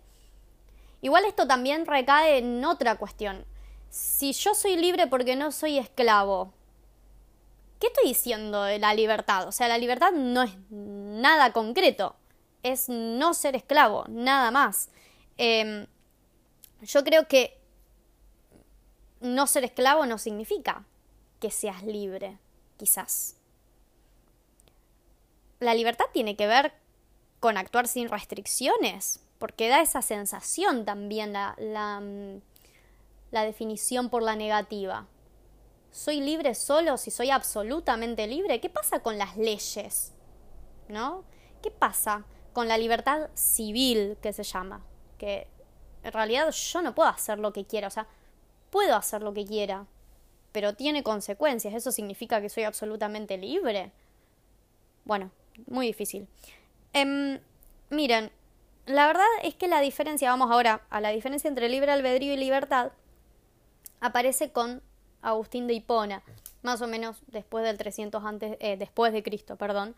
Igual 1.00 1.24
esto 1.24 1.46
también 1.46 1.86
recae 1.86 2.38
en 2.38 2.64
otra 2.64 2.96
cuestión. 2.96 3.44
Si 3.90 4.32
yo 4.32 4.54
soy 4.54 4.76
libre 4.76 5.06
porque 5.06 5.36
no 5.36 5.52
soy 5.52 5.78
esclavo, 5.78 6.52
¿qué 7.82 7.88
estoy 7.88 8.08
diciendo 8.08 8.62
de 8.62 8.78
la 8.78 8.94
libertad? 8.94 9.48
O 9.48 9.52
sea, 9.52 9.66
la 9.66 9.76
libertad 9.76 10.12
no 10.12 10.42
es 10.42 10.52
nada 10.70 11.52
concreto, 11.52 12.14
es 12.62 12.88
no 12.88 13.34
ser 13.34 13.56
esclavo, 13.56 14.04
nada 14.08 14.50
más. 14.52 14.88
Em, 15.36 15.86
yo 16.82 17.02
creo 17.02 17.26
que 17.26 17.58
no 19.20 19.46
ser 19.46 19.64
esclavo 19.64 20.06
no 20.06 20.16
significa 20.18 20.84
que 21.40 21.50
seas 21.50 21.82
libre, 21.82 22.38
quizás 22.76 23.36
la 25.62 25.74
libertad 25.74 26.06
tiene 26.12 26.36
que 26.36 26.46
ver 26.46 26.72
con 27.40 27.56
actuar 27.56 27.88
sin 27.88 28.08
restricciones, 28.08 29.20
porque 29.38 29.68
da 29.68 29.80
esa 29.80 30.02
sensación 30.02 30.84
también 30.84 31.32
la, 31.32 31.56
definición 33.30 34.10
por 34.10 34.22
la 34.22 34.36
negativa. 34.36 35.06
¿Soy 35.92 36.22
libre 36.22 36.54
solo 36.54 36.96
si 36.96 37.10
soy 37.10 37.30
absolutamente 37.30 38.26
libre? 38.26 38.60
¿Qué 38.60 38.70
pasa 38.70 39.00
con 39.00 39.18
las 39.18 39.36
leyes? 39.36 40.12
¿No? 40.88 41.22
¿Qué 41.62 41.70
pasa 41.70 42.24
con 42.54 42.66
la 42.66 42.78
libertad 42.78 43.28
civil 43.34 44.16
que 44.22 44.32
se 44.32 44.42
llama? 44.42 44.82
Que 45.18 45.46
en 46.02 46.12
realidad 46.12 46.50
yo 46.50 46.80
no 46.80 46.94
puedo 46.94 47.10
hacer 47.10 47.38
lo 47.38 47.52
que 47.52 47.66
quiera, 47.66 47.88
o 47.88 47.90
sea, 47.90 48.06
puedo 48.70 48.96
hacer 48.96 49.22
lo 49.22 49.34
que 49.34 49.44
quiera, 49.44 49.86
pero 50.50 50.74
tiene 50.74 51.02
consecuencias. 51.02 51.74
¿Eso 51.74 51.92
significa 51.92 52.40
que 52.40 52.48
soy 52.48 52.64
absolutamente 52.64 53.36
libre? 53.36 53.92
Bueno, 55.04 55.30
muy 55.66 55.86
difícil. 55.88 56.26
Em, 56.94 57.38
miren, 57.90 58.32
la 58.86 59.06
verdad 59.06 59.26
es 59.42 59.54
que 59.54 59.68
la 59.68 59.82
diferencia, 59.82 60.30
vamos 60.30 60.50
ahora 60.50 60.86
a 60.88 61.02
la 61.02 61.10
diferencia 61.10 61.48
entre 61.48 61.68
libre 61.68 61.92
albedrío 61.92 62.32
y 62.32 62.38
libertad, 62.38 62.92
aparece 64.00 64.52
con 64.52 64.82
Agustín 65.22 65.66
de 65.66 65.74
Hipona, 65.74 66.22
más 66.62 66.82
o 66.82 66.86
menos 66.86 67.16
después 67.28 67.64
del 67.64 67.78
300 67.78 68.24
antes, 68.24 68.56
eh, 68.60 68.76
después 68.76 69.12
de 69.12 69.22
Cristo, 69.22 69.56
perdón. 69.56 69.94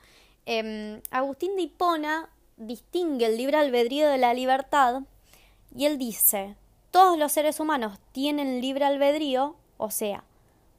Em, 0.47 1.01
Agustín 1.11 1.57
de 1.57 1.63
Hipona 1.63 2.31
distingue 2.57 3.27
el 3.27 3.37
libre 3.37 3.57
albedrío 3.57 4.09
de 4.09 4.19
la 4.19 4.35
libertad 4.35 5.03
y 5.75 5.87
él 5.87 5.99
dice, 5.99 6.57
todos 6.91 7.19
los 7.19 7.33
seres 7.33 7.59
humanos 7.59 7.99
tienen 8.13 8.61
libre 8.61 8.85
albedrío, 8.85 9.57
o 9.79 9.91
sea, 9.91 10.25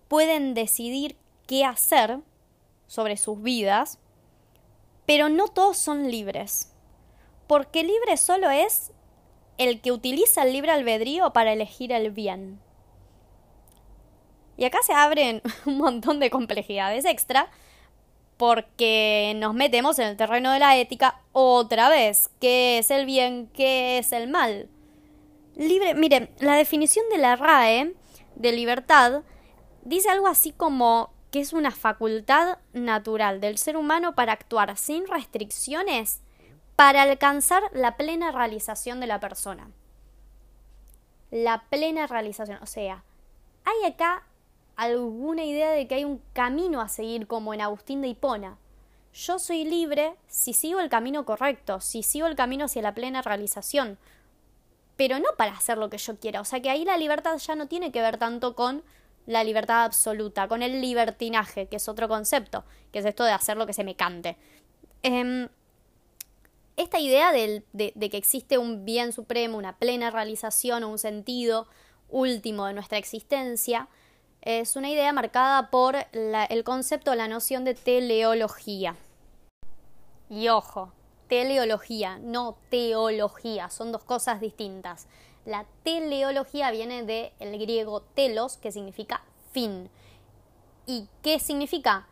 pueden 0.07 0.53
decidir 0.53 1.17
qué 1.47 1.65
hacer 1.65 2.19
sobre 2.87 3.17
sus 3.17 3.41
vidas, 3.41 3.99
pero 5.05 5.29
no 5.29 5.47
todos 5.47 5.77
son 5.77 6.09
libres. 6.09 6.71
Porque 7.47 7.83
libre 7.83 8.17
solo 8.17 8.49
es 8.49 8.91
el 9.57 9.81
que 9.81 9.91
utiliza 9.91 10.43
el 10.43 10.53
libre 10.53 10.71
albedrío 10.71 11.31
para 11.33 11.53
elegir 11.53 11.91
el 11.91 12.11
bien. 12.11 12.59
Y 14.57 14.65
acá 14.65 14.79
se 14.83 14.93
abren 14.93 15.41
un 15.65 15.77
montón 15.77 16.19
de 16.19 16.29
complejidades 16.29 17.05
extra 17.05 17.49
porque 18.37 19.33
nos 19.37 19.53
metemos 19.53 19.97
en 19.99 20.07
el 20.07 20.17
terreno 20.17 20.51
de 20.51 20.59
la 20.59 20.77
ética 20.77 21.21
otra 21.31 21.89
vez. 21.89 22.29
¿Qué 22.41 22.79
es 22.79 22.91
el 22.91 23.05
bien? 23.05 23.49
¿Qué 23.53 23.97
es 23.97 24.11
el 24.11 24.27
mal? 24.27 24.67
Libre, 25.55 25.93
miren, 25.93 26.29
la 26.39 26.55
definición 26.55 27.05
de 27.09 27.17
la 27.17 27.37
RAE 27.37 27.93
de 28.35 28.51
libertad 28.51 29.23
dice 29.83 30.09
algo 30.09 30.27
así 30.27 30.51
como 30.51 31.13
que 31.31 31.39
es 31.39 31.53
una 31.53 31.71
facultad 31.71 32.59
natural 32.73 33.39
del 33.39 33.57
ser 33.57 33.77
humano 33.77 34.15
para 34.15 34.33
actuar 34.33 34.77
sin 34.77 35.07
restricciones 35.07 36.21
para 36.75 37.03
alcanzar 37.03 37.63
la 37.73 37.95
plena 37.95 38.31
realización 38.31 38.99
de 38.99 39.07
la 39.07 39.19
persona. 39.19 39.69
La 41.31 41.63
plena 41.69 42.07
realización, 42.07 42.59
o 42.61 42.65
sea, 42.65 43.03
¿hay 43.63 43.91
acá 43.91 44.23
alguna 44.75 45.43
idea 45.43 45.71
de 45.71 45.87
que 45.87 45.95
hay 45.95 46.05
un 46.05 46.21
camino 46.33 46.81
a 46.81 46.89
seguir 46.89 47.27
como 47.27 47.53
en 47.53 47.61
Agustín 47.61 48.01
de 48.01 48.09
Hipona? 48.09 48.57
Yo 49.13 49.39
soy 49.39 49.63
libre 49.63 50.15
si 50.27 50.53
sigo 50.53 50.79
el 50.79 50.89
camino 50.89 51.25
correcto, 51.25 51.79
si 51.79 52.03
sigo 52.03 52.27
el 52.27 52.35
camino 52.35 52.65
hacia 52.65 52.81
la 52.81 52.93
plena 52.93 53.21
realización, 53.21 53.97
pero 54.97 55.19
no 55.19 55.29
para 55.37 55.53
hacer 55.53 55.77
lo 55.77 55.89
que 55.89 55.97
yo 55.97 56.17
quiera. 56.19 56.41
O 56.41 56.45
sea 56.45 56.61
que 56.61 56.69
ahí 56.69 56.83
la 56.83 56.97
libertad 56.97 57.37
ya 57.37 57.55
no 57.55 57.67
tiene 57.67 57.91
que 57.91 58.01
ver 58.01 58.17
tanto 58.17 58.55
con 58.55 58.83
la 59.25 59.43
libertad 59.43 59.85
absoluta, 59.85 60.47
con 60.47 60.61
el 60.61 60.81
libertinaje, 60.81 61.67
que 61.67 61.77
es 61.77 61.87
otro 61.87 62.07
concepto, 62.07 62.63
que 62.91 62.99
es 62.99 63.05
esto 63.05 63.23
de 63.23 63.31
hacer 63.31 63.57
lo 63.57 63.65
que 63.65 63.73
se 63.73 63.83
me 63.83 63.95
cante. 63.95 64.37
Em, 65.01 65.47
esta 66.77 66.99
idea 66.99 67.31
de, 67.31 67.63
que 67.73 68.17
existe 68.17 68.57
un 68.57 68.85
bien 68.85 69.13
supremo, 69.13 69.57
una 69.57 69.77
plena 69.77 70.11
realización 70.11 70.83
o 70.83 70.89
un 70.89 70.99
sentido 70.99 71.67
último 72.09 72.65
de 72.65 72.73
nuestra 72.73 72.97
existencia, 72.97 73.87
es 74.45 74.75
una 74.75 74.89
idea 74.89 75.11
marcada 75.11 75.71
por 75.71 75.97
el 76.13 76.63
concepto, 76.63 77.15
la 77.15 77.27
noción 77.27 77.65
de 77.65 77.73
teleología. 77.73 78.95
Y 80.29 80.49
ojo, 80.49 80.93
teleología, 81.27 82.19
no 82.19 82.57
teología, 82.69 83.69
son 83.71 83.91
dos 83.91 84.03
cosas 84.03 84.39
distintas. 84.39 85.07
La 85.45 85.65
teleología 85.83 86.69
viene 86.71 87.03
del 87.03 87.59
griego 87.59 88.01
telos, 88.01 88.57
que 88.57 88.71
significa 88.71 89.23
fin. 89.51 89.89
¿Y 90.85 91.07
qué 91.23 91.39
significa? 91.39 92.07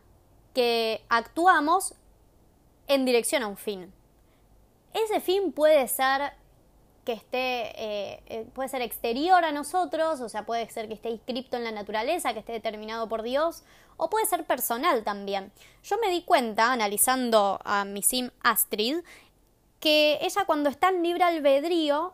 Que 0.56 1.06
actuamos 1.10 1.94
en 2.88 3.06
dirección 3.06 3.44
a 3.44 3.48
un 3.48 3.58
fin. 3.58 3.94
Ese 4.94 5.22
fin 5.22 5.52
puede 5.52 5.88
ser 5.88 6.34
que 7.04 7.14
esté, 7.14 7.72
eh, 7.82 8.24
eh, 8.28 8.46
puede 8.54 8.70
ser 8.70 8.82
exterior 8.82 9.44
a 9.44 9.52
nosotros, 9.52 10.22
o 10.22 10.30
sea, 10.30 10.46
puede 10.46 10.70
ser 10.70 10.88
que 10.88 10.94
esté 10.94 11.10
inscripto 11.10 11.58
en 11.58 11.64
la 11.64 11.72
naturaleza, 11.72 12.34
que 12.34 12.40
esté 12.40 12.54
determinado 12.54 13.10
por 13.10 13.24
Dios, 13.24 13.64
o 13.98 14.10
puede 14.10 14.26
ser 14.26 14.46
personal 14.46 15.04
también. 15.04 15.52
Yo 15.84 15.98
me 15.98 16.10
di 16.10 16.24
cuenta, 16.24 16.72
analizando 16.72 17.60
a 17.64 17.86
mi 17.86 18.02
sim 18.02 18.30
Astrid, 18.42 19.00
que 19.80 20.18
ella 20.22 20.46
cuando 20.46 20.70
está 20.70 20.90
en 20.90 21.04
libre 21.04 21.24
albedrío, 21.24 22.14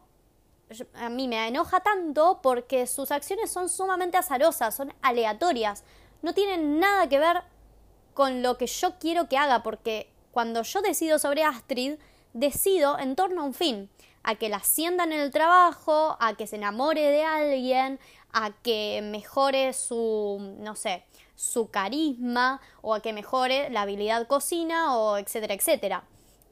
a 0.95 1.09
mí 1.09 1.27
me 1.27 1.47
enoja 1.47 1.79
tanto 1.81 2.39
porque 2.41 2.87
sus 2.87 3.11
acciones 3.11 3.51
son 3.51 3.69
sumamente 3.69 4.17
azarosas, 4.17 4.75
son 4.75 4.93
aleatorias, 5.01 5.83
no 6.21 6.33
tienen 6.33 6.79
nada 6.79 7.07
que 7.09 7.19
ver 7.19 7.43
con 8.13 8.41
lo 8.41 8.57
que 8.57 8.67
yo 8.67 8.97
quiero 8.99 9.29
que 9.29 9.37
haga, 9.37 9.63
porque 9.63 10.11
cuando 10.31 10.63
yo 10.63 10.81
decido 10.81 11.19
sobre 11.19 11.43
Astrid, 11.43 11.97
decido 12.33 12.99
en 12.99 13.15
torno 13.15 13.41
a 13.41 13.45
un 13.45 13.53
fin 13.53 13.89
a 14.23 14.35
que 14.35 14.49
la 14.49 14.57
asciendan 14.57 15.11
en 15.11 15.19
el 15.19 15.31
trabajo, 15.31 16.17
a 16.19 16.35
que 16.35 16.47
se 16.47 16.57
enamore 16.57 17.01
de 17.01 17.23
alguien, 17.23 17.99
a 18.31 18.51
que 18.61 19.01
mejore 19.03 19.73
su, 19.73 20.55
no 20.59 20.75
sé, 20.75 21.05
su 21.35 21.69
carisma 21.69 22.61
o 22.81 22.93
a 22.93 23.01
que 23.01 23.13
mejore 23.13 23.69
la 23.69 23.81
habilidad 23.83 24.27
cocina 24.27 24.97
o 24.97 25.17
etcétera, 25.17 25.53
etcétera. 25.53 26.03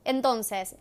Entonces, 0.05 0.77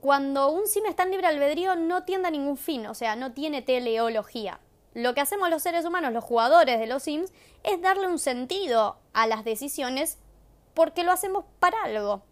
cuando 0.00 0.50
un 0.50 0.66
sim 0.66 0.86
está 0.86 1.02
en 1.02 1.10
libre 1.10 1.26
albedrío 1.26 1.76
no 1.76 2.04
tiende 2.04 2.28
a 2.28 2.30
ningún 2.30 2.56
fin, 2.56 2.86
o 2.86 2.94
sea, 2.94 3.16
no 3.16 3.32
tiene 3.32 3.62
teleología. 3.62 4.60
Lo 4.94 5.14
que 5.14 5.20
hacemos 5.20 5.50
los 5.50 5.62
seres 5.62 5.84
humanos, 5.84 6.12
los 6.12 6.24
jugadores 6.24 6.80
de 6.80 6.86
los 6.86 7.02
sims, 7.02 7.32
es 7.62 7.80
darle 7.80 8.08
un 8.08 8.18
sentido 8.18 8.98
a 9.12 9.26
las 9.26 9.44
decisiones 9.44 10.18
porque 10.74 11.04
lo 11.04 11.12
hacemos 11.12 11.44
para 11.58 11.82
algo. 11.84 12.22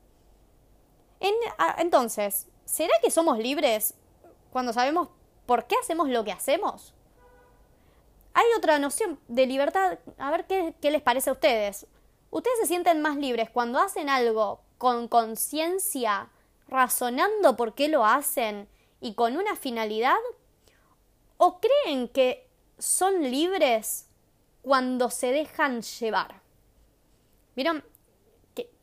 entonces, 1.79 2.48
¿será 2.69 2.93
que 3.03 3.11
somos 3.11 3.39
libres 3.39 3.95
cuando 4.53 4.75
sabemos 4.75 5.09
por 5.47 5.67
qué 5.67 5.75
hacemos 5.81 6.09
lo 6.11 6.23
que 6.23 6.33
hacemos? 6.33 6.93
Hay 8.35 8.45
otra 8.57 8.79
noción 8.79 9.19
de 9.27 9.47
libertad, 9.47 9.99
a 10.19 10.31
ver 10.31 10.47
qué, 10.47 10.75
qué 10.81 10.91
les 10.91 11.01
parece 11.01 11.31
a 11.31 11.33
ustedes. 11.33 11.87
¿Ustedes 12.31 12.59
se 12.61 12.67
sienten 12.67 13.01
más 13.01 13.17
libres 13.17 13.49
cuando 13.49 13.81
hacen 13.81 14.11
algo 14.11 14.61
con 14.77 15.09
conciencia, 15.09 16.29
razonando 16.69 17.57
por 17.57 17.75
qué 17.75 17.89
lo 17.89 18.05
hacen 18.05 18.69
y 19.01 19.15
con 19.15 19.37
una 19.37 19.57
finalidad? 19.57 20.19
¿O 21.39 21.61
creen 21.61 22.09
que 22.09 22.47
son 22.79 23.23
libres 23.23 24.09
cuando 24.61 25.09
se 25.09 25.33
dejan 25.33 25.81
llevar? 25.81 26.43
¿Vieron? 27.57 27.83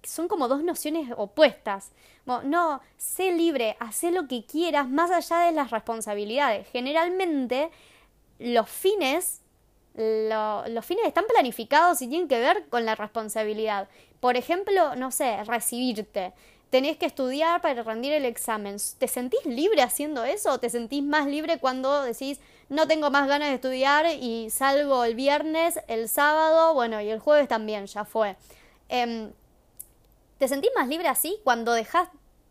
son 0.05 0.27
como 0.27 0.47
dos 0.47 0.63
nociones 0.63 1.11
opuestas. 1.17 1.91
No, 2.25 2.81
sé 2.97 3.31
libre, 3.31 3.77
haz 3.79 4.03
lo 4.03 4.27
que 4.27 4.45
quieras 4.45 4.89
más 4.89 5.11
allá 5.11 5.45
de 5.45 5.51
las 5.51 5.71
responsabilidades. 5.71 6.67
Generalmente 6.71 7.69
los 8.39 8.69
fines, 8.69 9.41
los 9.95 10.85
fines 10.85 11.05
están 11.05 11.25
planificados 11.25 12.01
y 12.01 12.07
tienen 12.07 12.27
que 12.27 12.39
ver 12.39 12.67
con 12.69 12.85
la 12.85 12.95
responsabilidad. 12.95 13.87
Por 14.19 14.37
ejemplo, 14.37 14.95
no 14.95 15.11
sé, 15.11 15.43
recibirte. 15.43 16.33
Tenés 16.71 16.97
que 16.97 17.05
estudiar 17.05 17.61
para 17.61 17.83
rendir 17.83 18.11
el 18.13 18.25
examen. 18.25 18.77
¿Te 18.97 19.07
sentís 19.07 19.45
libre 19.45 19.81
haciendo 19.83 20.23
eso 20.23 20.53
o 20.53 20.59
te 20.59 20.69
sentís 20.69 21.03
más 21.03 21.27
libre 21.27 21.59
cuando 21.59 22.03
decís 22.03 22.39
no 22.69 22.87
tengo 22.87 23.11
más 23.11 23.27
ganas 23.27 23.49
de 23.49 23.55
estudiar 23.55 24.07
y 24.19 24.49
salgo 24.49 25.03
el 25.03 25.13
viernes, 25.13 25.79
el 25.87 26.09
sábado, 26.09 26.73
bueno, 26.73 26.99
y 26.99 27.09
el 27.09 27.19
jueves 27.19 27.47
también, 27.47 27.85
ya 27.85 28.03
fue? 28.03 28.35
Em, 28.89 29.31
¿Te 30.37 30.47
sentís 30.47 30.71
más 30.75 30.87
libre 30.87 31.07
así 31.07 31.39
cuando 31.43 31.73
dejas, 31.73 32.09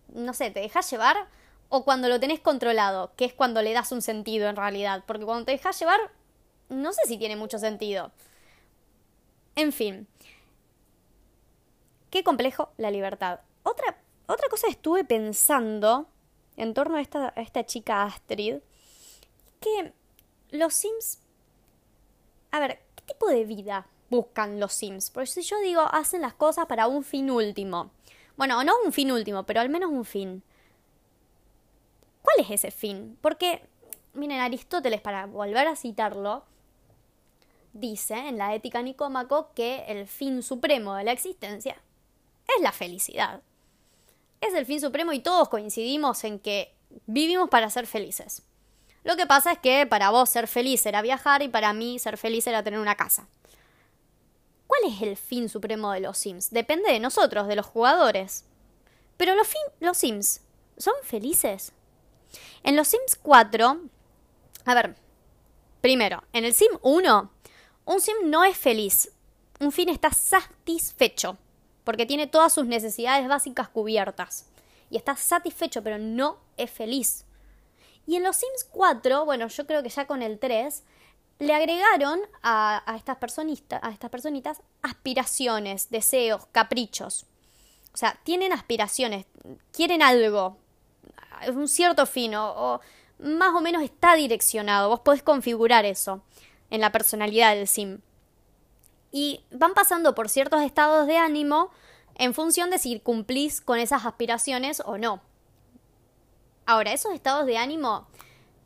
no 0.08 0.32
sé, 0.32 0.50
te 0.50 0.60
dejas 0.60 0.90
llevar 0.90 1.28
o 1.68 1.84
cuando 1.84 2.08
lo 2.08 2.20
tenés 2.20 2.40
controlado, 2.40 3.12
que 3.16 3.24
es 3.24 3.34
cuando 3.34 3.62
le 3.62 3.72
das 3.72 3.92
un 3.92 4.02
sentido 4.02 4.48
en 4.48 4.56
realidad? 4.56 5.04
Porque 5.06 5.24
cuando 5.24 5.44
te 5.44 5.52
dejas 5.52 5.78
llevar, 5.78 6.00
no 6.68 6.92
sé 6.92 7.02
si 7.06 7.18
tiene 7.18 7.36
mucho 7.36 7.58
sentido. 7.58 8.12
En 9.56 9.72
fin. 9.72 10.08
Qué 12.10 12.24
complejo 12.24 12.70
la 12.76 12.90
libertad. 12.90 13.40
Otra, 13.62 13.98
otra 14.26 14.48
cosa 14.48 14.68
estuve 14.68 15.04
pensando 15.04 16.08
en 16.56 16.74
torno 16.74 16.96
a 16.96 17.00
esta, 17.00 17.32
a 17.36 17.42
esta 17.42 17.66
chica 17.66 18.04
Astrid, 18.04 18.58
que 19.60 19.92
los 20.50 20.74
Sims... 20.74 21.18
A 22.50 22.60
ver, 22.60 22.80
¿qué 22.94 23.02
tipo 23.02 23.26
de 23.28 23.44
vida 23.44 23.86
buscan 24.14 24.60
los 24.60 24.72
Sims. 24.72 25.10
Porque 25.10 25.26
si 25.26 25.42
yo 25.42 25.58
digo, 25.60 25.80
hacen 25.80 26.22
las 26.22 26.34
cosas 26.34 26.66
para 26.66 26.86
un 26.86 27.02
fin 27.02 27.30
último. 27.30 27.90
Bueno, 28.36 28.62
no 28.64 28.72
un 28.84 28.92
fin 28.92 29.10
último, 29.10 29.44
pero 29.44 29.60
al 29.60 29.68
menos 29.68 29.90
un 29.90 30.04
fin. 30.04 30.42
¿Cuál 32.22 32.36
es 32.40 32.50
ese 32.50 32.70
fin? 32.70 33.18
Porque, 33.20 33.62
miren, 34.14 34.40
Aristóteles, 34.40 35.00
para 35.00 35.26
volver 35.26 35.68
a 35.68 35.76
citarlo, 35.76 36.44
dice 37.72 38.14
en 38.14 38.38
la 38.38 38.54
Ética 38.54 38.82
Nicómaco 38.82 39.50
que 39.54 39.84
el 39.88 40.06
fin 40.06 40.42
supremo 40.42 40.94
de 40.94 41.04
la 41.04 41.12
existencia 41.12 41.76
es 42.56 42.62
la 42.62 42.72
felicidad. 42.72 43.42
Es 44.40 44.54
el 44.54 44.66
fin 44.66 44.80
supremo 44.80 45.12
y 45.12 45.20
todos 45.20 45.48
coincidimos 45.48 46.22
en 46.24 46.38
que 46.38 46.72
vivimos 47.06 47.48
para 47.48 47.70
ser 47.70 47.86
felices. 47.86 48.42
Lo 49.02 49.16
que 49.16 49.26
pasa 49.26 49.52
es 49.52 49.58
que 49.58 49.86
para 49.86 50.10
vos 50.10 50.30
ser 50.30 50.48
feliz 50.48 50.84
era 50.86 51.02
viajar 51.02 51.42
y 51.42 51.48
para 51.48 51.72
mí 51.72 51.98
ser 51.98 52.16
feliz 52.16 52.46
era 52.46 52.62
tener 52.62 52.80
una 52.80 52.94
casa. 52.94 53.28
¿Cuál 54.84 54.96
es 54.96 55.02
el 55.02 55.16
fin 55.16 55.48
supremo 55.48 55.92
de 55.92 56.00
los 56.00 56.18
Sims? 56.18 56.50
Depende 56.50 56.92
de 56.92 57.00
nosotros, 57.00 57.48
de 57.48 57.56
los 57.56 57.64
jugadores. 57.64 58.44
Pero 59.16 59.34
los, 59.34 59.48
los 59.80 59.96
Sims, 59.96 60.42
¿son 60.76 60.92
felices? 61.02 61.72
En 62.62 62.76
los 62.76 62.88
Sims 62.88 63.16
4, 63.22 63.80
a 64.66 64.74
ver, 64.74 64.94
primero, 65.80 66.22
en 66.34 66.44
el 66.44 66.52
Sim 66.52 66.68
1, 66.82 67.32
un 67.86 68.00
Sim 68.02 68.14
no 68.24 68.44
es 68.44 68.58
feliz. 68.58 69.10
Un 69.58 69.72
fin 69.72 69.88
está 69.88 70.10
satisfecho, 70.10 71.38
porque 71.84 72.04
tiene 72.04 72.26
todas 72.26 72.52
sus 72.52 72.66
necesidades 72.66 73.26
básicas 73.26 73.70
cubiertas. 73.70 74.50
Y 74.90 74.98
está 74.98 75.16
satisfecho, 75.16 75.82
pero 75.82 75.96
no 75.96 76.40
es 76.58 76.70
feliz. 76.70 77.24
Y 78.06 78.16
en 78.16 78.22
los 78.22 78.36
Sims 78.36 78.64
4, 78.70 79.24
bueno, 79.24 79.48
yo 79.48 79.66
creo 79.66 79.82
que 79.82 79.88
ya 79.88 80.06
con 80.06 80.20
el 80.20 80.38
3, 80.38 80.82
le 81.38 81.54
agregaron 81.54 82.20
a, 82.42 82.82
estas 82.96 83.18
a 83.82 83.90
estas 83.90 84.10
personitas 84.10 84.62
aspiraciones, 84.82 85.90
deseos, 85.90 86.46
caprichos. 86.52 87.26
O 87.92 87.96
sea, 87.96 88.18
tienen 88.24 88.52
aspiraciones, 88.52 89.26
quieren 89.72 90.02
algo, 90.02 90.56
un 91.52 91.68
cierto 91.68 92.06
fin, 92.06 92.34
o, 92.34 92.80
más 93.18 93.54
o 93.54 93.60
menos 93.60 93.82
está 93.82 94.14
direccionado. 94.14 94.88
Vos 94.88 95.00
podés 95.00 95.22
configurar 95.22 95.84
eso 95.84 96.22
en 96.70 96.80
la 96.80 96.92
personalidad 96.92 97.54
del 97.54 97.68
sim. 97.68 98.00
Y 99.12 99.44
van 99.50 99.74
pasando 99.74 100.14
por 100.14 100.28
ciertos 100.28 100.62
estados 100.62 101.06
de 101.06 101.16
ánimo 101.16 101.70
en 102.16 102.34
función 102.34 102.70
de 102.70 102.78
si 102.78 102.98
cumplís 103.00 103.60
con 103.60 103.78
esas 103.78 104.06
aspiraciones 104.06 104.82
o 104.84 104.98
no. 104.98 105.20
Ahora, 106.66 106.92
esos 106.92 107.12
estados 107.12 107.46
de 107.46 107.58
ánimo 107.58 108.06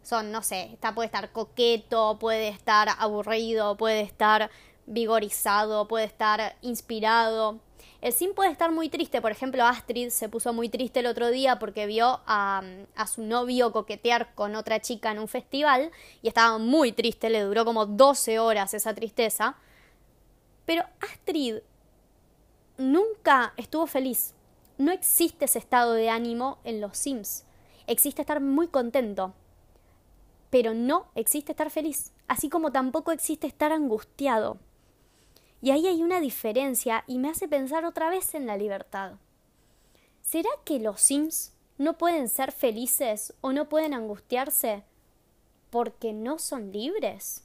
son, 0.09 0.33
no 0.33 0.43
sé, 0.43 0.71
está, 0.73 0.95
puede 0.95 1.07
estar 1.07 1.33
coqueto, 1.33 2.19
puede 2.19 2.49
estar 2.49 2.89
aburrido, 2.99 3.77
puede 3.77 4.01
estar 4.01 4.51
vigorizado, 4.87 5.87
puede 5.87 6.07
estar 6.07 6.57
inspirado. 6.63 7.59
El 8.01 8.15
sim 8.15 8.33
puede 8.33 8.51
estar 8.51 8.73
muy 8.73 8.89
triste, 8.89 9.21
por 9.21 9.33
ejemplo, 9.33 9.67
Astrid 9.67 10.09
se 10.09 10.31
puso 10.31 10.55
muy 10.55 10.71
triste 10.71 11.01
el 11.01 11.07
otro 11.07 11.29
día 11.31 11.59
porque 11.59 11.87
vio 11.87 12.21
a, 12.27 12.63
a, 12.97 13.07
su 13.07 13.23
novio 13.23 13.71
coquetear 13.71 14.35
con 14.35 14.55
otra 14.55 14.81
chica 14.81 15.11
en 15.11 15.19
un 15.19 15.29
festival 15.29 15.91
y 16.23 16.29
estaba 16.29 16.57
muy 16.57 16.93
triste, 16.93 17.29
le 17.29 17.43
duró 17.43 17.67
como 17.67 17.85
12 17.85 18.39
horas 18.39 18.73
esa 18.73 18.95
tristeza. 18.95 19.57
Pero 20.65 20.85
Astrid 21.13 21.57
nunca 22.79 23.53
estuvo 23.59 23.87
feliz. 23.87 24.33
No 24.79 24.91
existe 24.91 25.45
ese 25.45 25.59
estado 25.59 25.93
de 25.93 26.09
ánimo 26.09 26.59
en 26.65 26.81
los 26.81 26.97
Sims. 26.97 27.45
Existe 27.87 28.23
estar 28.23 28.41
muy 28.41 28.69
contento 28.69 29.35
pero 30.51 30.75
no 30.75 31.09
existe 31.15 31.53
estar 31.53 31.71
feliz, 31.71 32.13
así 32.27 32.49
como 32.49 32.73
tampoco 32.73 33.13
existe 33.13 33.47
estar 33.47 33.73
angustiado. 33.73 34.59
Y 35.61 35.71
ahí 35.71 35.87
hay 35.87 36.03
una 36.03 36.21
diferencia 36.21 37.05
y 37.07 37.19
me 37.19 37.29
hace 37.29 37.49
pensar 37.49 37.85
otra 37.85 38.11
vez 38.11 38.35
en 38.35 38.47
la 38.47 38.57
libertad. 38.57 39.15
¿Será 40.23 40.51
que 40.65 40.79
los 40.79 41.01
Sims 41.01 41.53
no 41.79 41.99
pueden 41.99 42.29
ser 42.29 42.53
felices 42.53 43.35
o 43.41 43.53
no 43.53 43.69
pueden 43.69 43.95
angustiarse 43.95 44.85
porque 45.71 46.13
no 46.13 46.39
son 46.39 46.73
libres? 46.73 47.45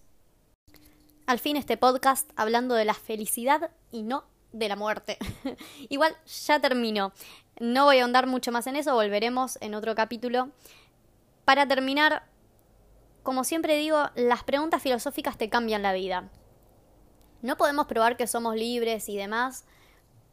Al 1.26 1.40
fin 1.40 1.56
este 1.56 1.78
podcast 1.78 2.30
hablando 2.36 2.76
de 2.76 2.86
la 2.86 2.94
felicidad 2.94 3.72
y 3.92 4.04
no 4.04 4.26
de 4.52 4.68
la 4.68 4.76
muerte. 4.76 5.18
Igual 5.90 6.16
ya 6.46 6.60
termino. 6.60 7.14
No 7.60 7.86
voy 7.86 8.00
a 8.00 8.02
ahondar 8.04 8.28
mucho 8.28 8.52
más 8.52 8.68
en 8.68 8.76
eso, 8.76 8.94
volveremos 8.94 9.58
en 9.62 9.74
otro 9.74 9.96
capítulo. 9.96 10.50
Para 11.46 11.68
terminar, 11.68 12.24
como 13.24 13.44
siempre 13.44 13.78
digo, 13.78 14.10
las 14.16 14.44
preguntas 14.44 14.82
filosóficas 14.82 15.38
te 15.38 15.50
cambian 15.50 15.82
la 15.82 15.94
vida. 15.94 16.30
No 17.42 17.58
podemos 17.58 17.88
probar 17.88 18.18
que 18.18 18.28
somos 18.28 18.56
libres 18.56 19.10
y 19.10 19.18
demás, 19.18 19.66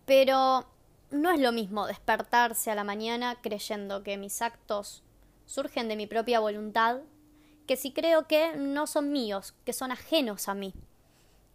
pero 0.05 0.66
no 1.11 1.31
es 1.31 1.40
lo 1.40 1.53
mismo 1.53 1.87
despertarse 1.87 2.70
a 2.70 2.74
la 2.74 2.85
mañana 2.85 3.38
creyendo 3.40 4.03
que 4.03 4.16
mis 4.16 4.42
actos 4.42 5.03
surgen 5.46 5.88
de 5.88 5.96
mi 5.96 6.07
propia 6.07 6.40
voluntad 6.40 7.00
que 7.66 7.76
si 7.76 7.92
creo 7.92 8.26
que 8.26 8.57
no 8.57 8.88
son 8.88 9.12
míos, 9.12 9.55
que 9.64 9.72
son 9.72 9.92
ajenos 9.92 10.48
a 10.48 10.55
mí. 10.55 10.74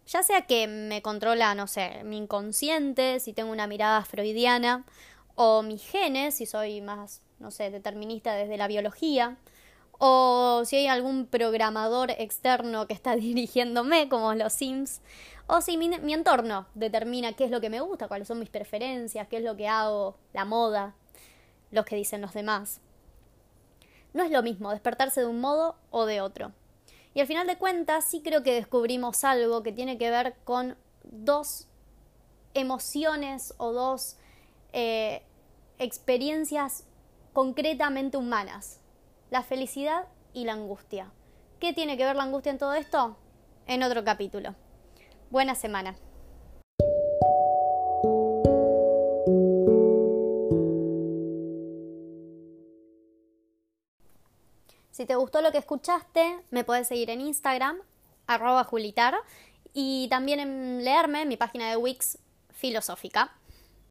Ya 0.06 0.22
sea 0.22 0.46
que 0.46 0.66
me 0.66 1.02
controla, 1.02 1.54
no 1.54 1.66
sé, 1.66 2.02
mi 2.04 2.16
inconsciente, 2.16 3.20
si 3.20 3.34
tengo 3.34 3.52
una 3.52 3.66
mirada 3.66 4.02
freudiana, 4.02 4.86
o 5.34 5.62
mis 5.62 5.82
genes, 5.82 6.36
si 6.36 6.46
soy 6.46 6.80
más, 6.80 7.20
no 7.38 7.50
sé, 7.50 7.70
determinista 7.70 8.34
desde 8.34 8.56
la 8.56 8.68
biología, 8.68 9.36
o 9.98 10.62
si 10.64 10.76
hay 10.76 10.86
algún 10.86 11.26
programador 11.26 12.10
externo 12.10 12.86
que 12.86 12.94
está 12.94 13.16
dirigiéndome, 13.16 14.08
como 14.08 14.34
los 14.34 14.52
Sims, 14.52 15.00
o 15.46 15.60
si 15.60 15.76
mi, 15.76 16.12
entorno 16.12 16.66
determina 16.74 17.32
qué 17.34 17.44
es 17.44 17.50
lo 17.50 17.60
que 17.60 17.70
me 17.70 17.80
gusta, 17.80 18.08
cuáles 18.08 18.28
son 18.28 18.40
mis 18.40 18.48
preferencias, 18.48 19.28
qué 19.28 19.36
es 19.36 19.44
lo 19.44 19.56
que 19.56 19.68
hago, 19.68 20.16
la 20.32 20.44
moda, 20.44 20.94
lo 21.70 21.84
que 21.84 21.96
dicen 21.96 22.20
los 22.20 22.34
demás. 22.34 22.80
No 24.12 24.24
es 24.24 24.30
lo 24.30 24.42
mismo 24.42 24.70
despertarse 24.70 25.20
de 25.20 25.26
un 25.26 25.40
modo 25.40 25.76
o 25.90 26.06
de 26.06 26.20
otro. 26.20 26.52
Y 27.14 27.20
al 27.20 27.26
final 27.26 27.46
de 27.46 27.56
cuentas 27.56 28.04
sí 28.04 28.22
creo 28.22 28.42
que 28.42 28.54
descubrimos 28.54 29.24
algo 29.24 29.62
que 29.62 29.72
tiene 29.72 29.98
que 29.98 30.10
ver 30.10 30.34
con 30.44 30.76
dos 31.04 31.68
emociones 32.54 33.54
o 33.58 33.72
dos 33.72 34.16
eh, 34.72 35.22
experiencias 35.78 36.84
concretamente 37.32 38.16
humanas, 38.16 38.80
la 39.30 39.42
felicidad 39.42 40.06
y 40.32 40.44
la 40.44 40.52
angustia. 40.52 41.12
¿Qué 41.58 41.72
tiene 41.72 41.96
que 41.96 42.04
ver 42.04 42.16
la 42.16 42.22
angustia 42.22 42.50
en 42.50 42.58
todo 42.58 42.74
esto? 42.74 43.16
En 43.66 43.82
otro 43.82 44.04
capítulo. 44.04 44.54
Buena 45.30 45.54
semana. 45.54 45.96
Si 54.90 55.04
te 55.04 55.14
gustó 55.14 55.42
lo 55.42 55.52
que 55.52 55.58
escuchaste, 55.58 56.38
me 56.50 56.64
puedes 56.64 56.88
seguir 56.88 57.10
en 57.10 57.20
Instagram, 57.20 57.78
arroba 58.26 58.64
julitar, 58.64 59.14
y 59.74 60.08
también 60.08 60.40
en 60.40 60.84
leerme 60.84 61.22
en 61.22 61.28
mi 61.28 61.36
página 61.36 61.68
de 61.68 61.76
Wix 61.76 62.18
filosófica. 62.50 63.36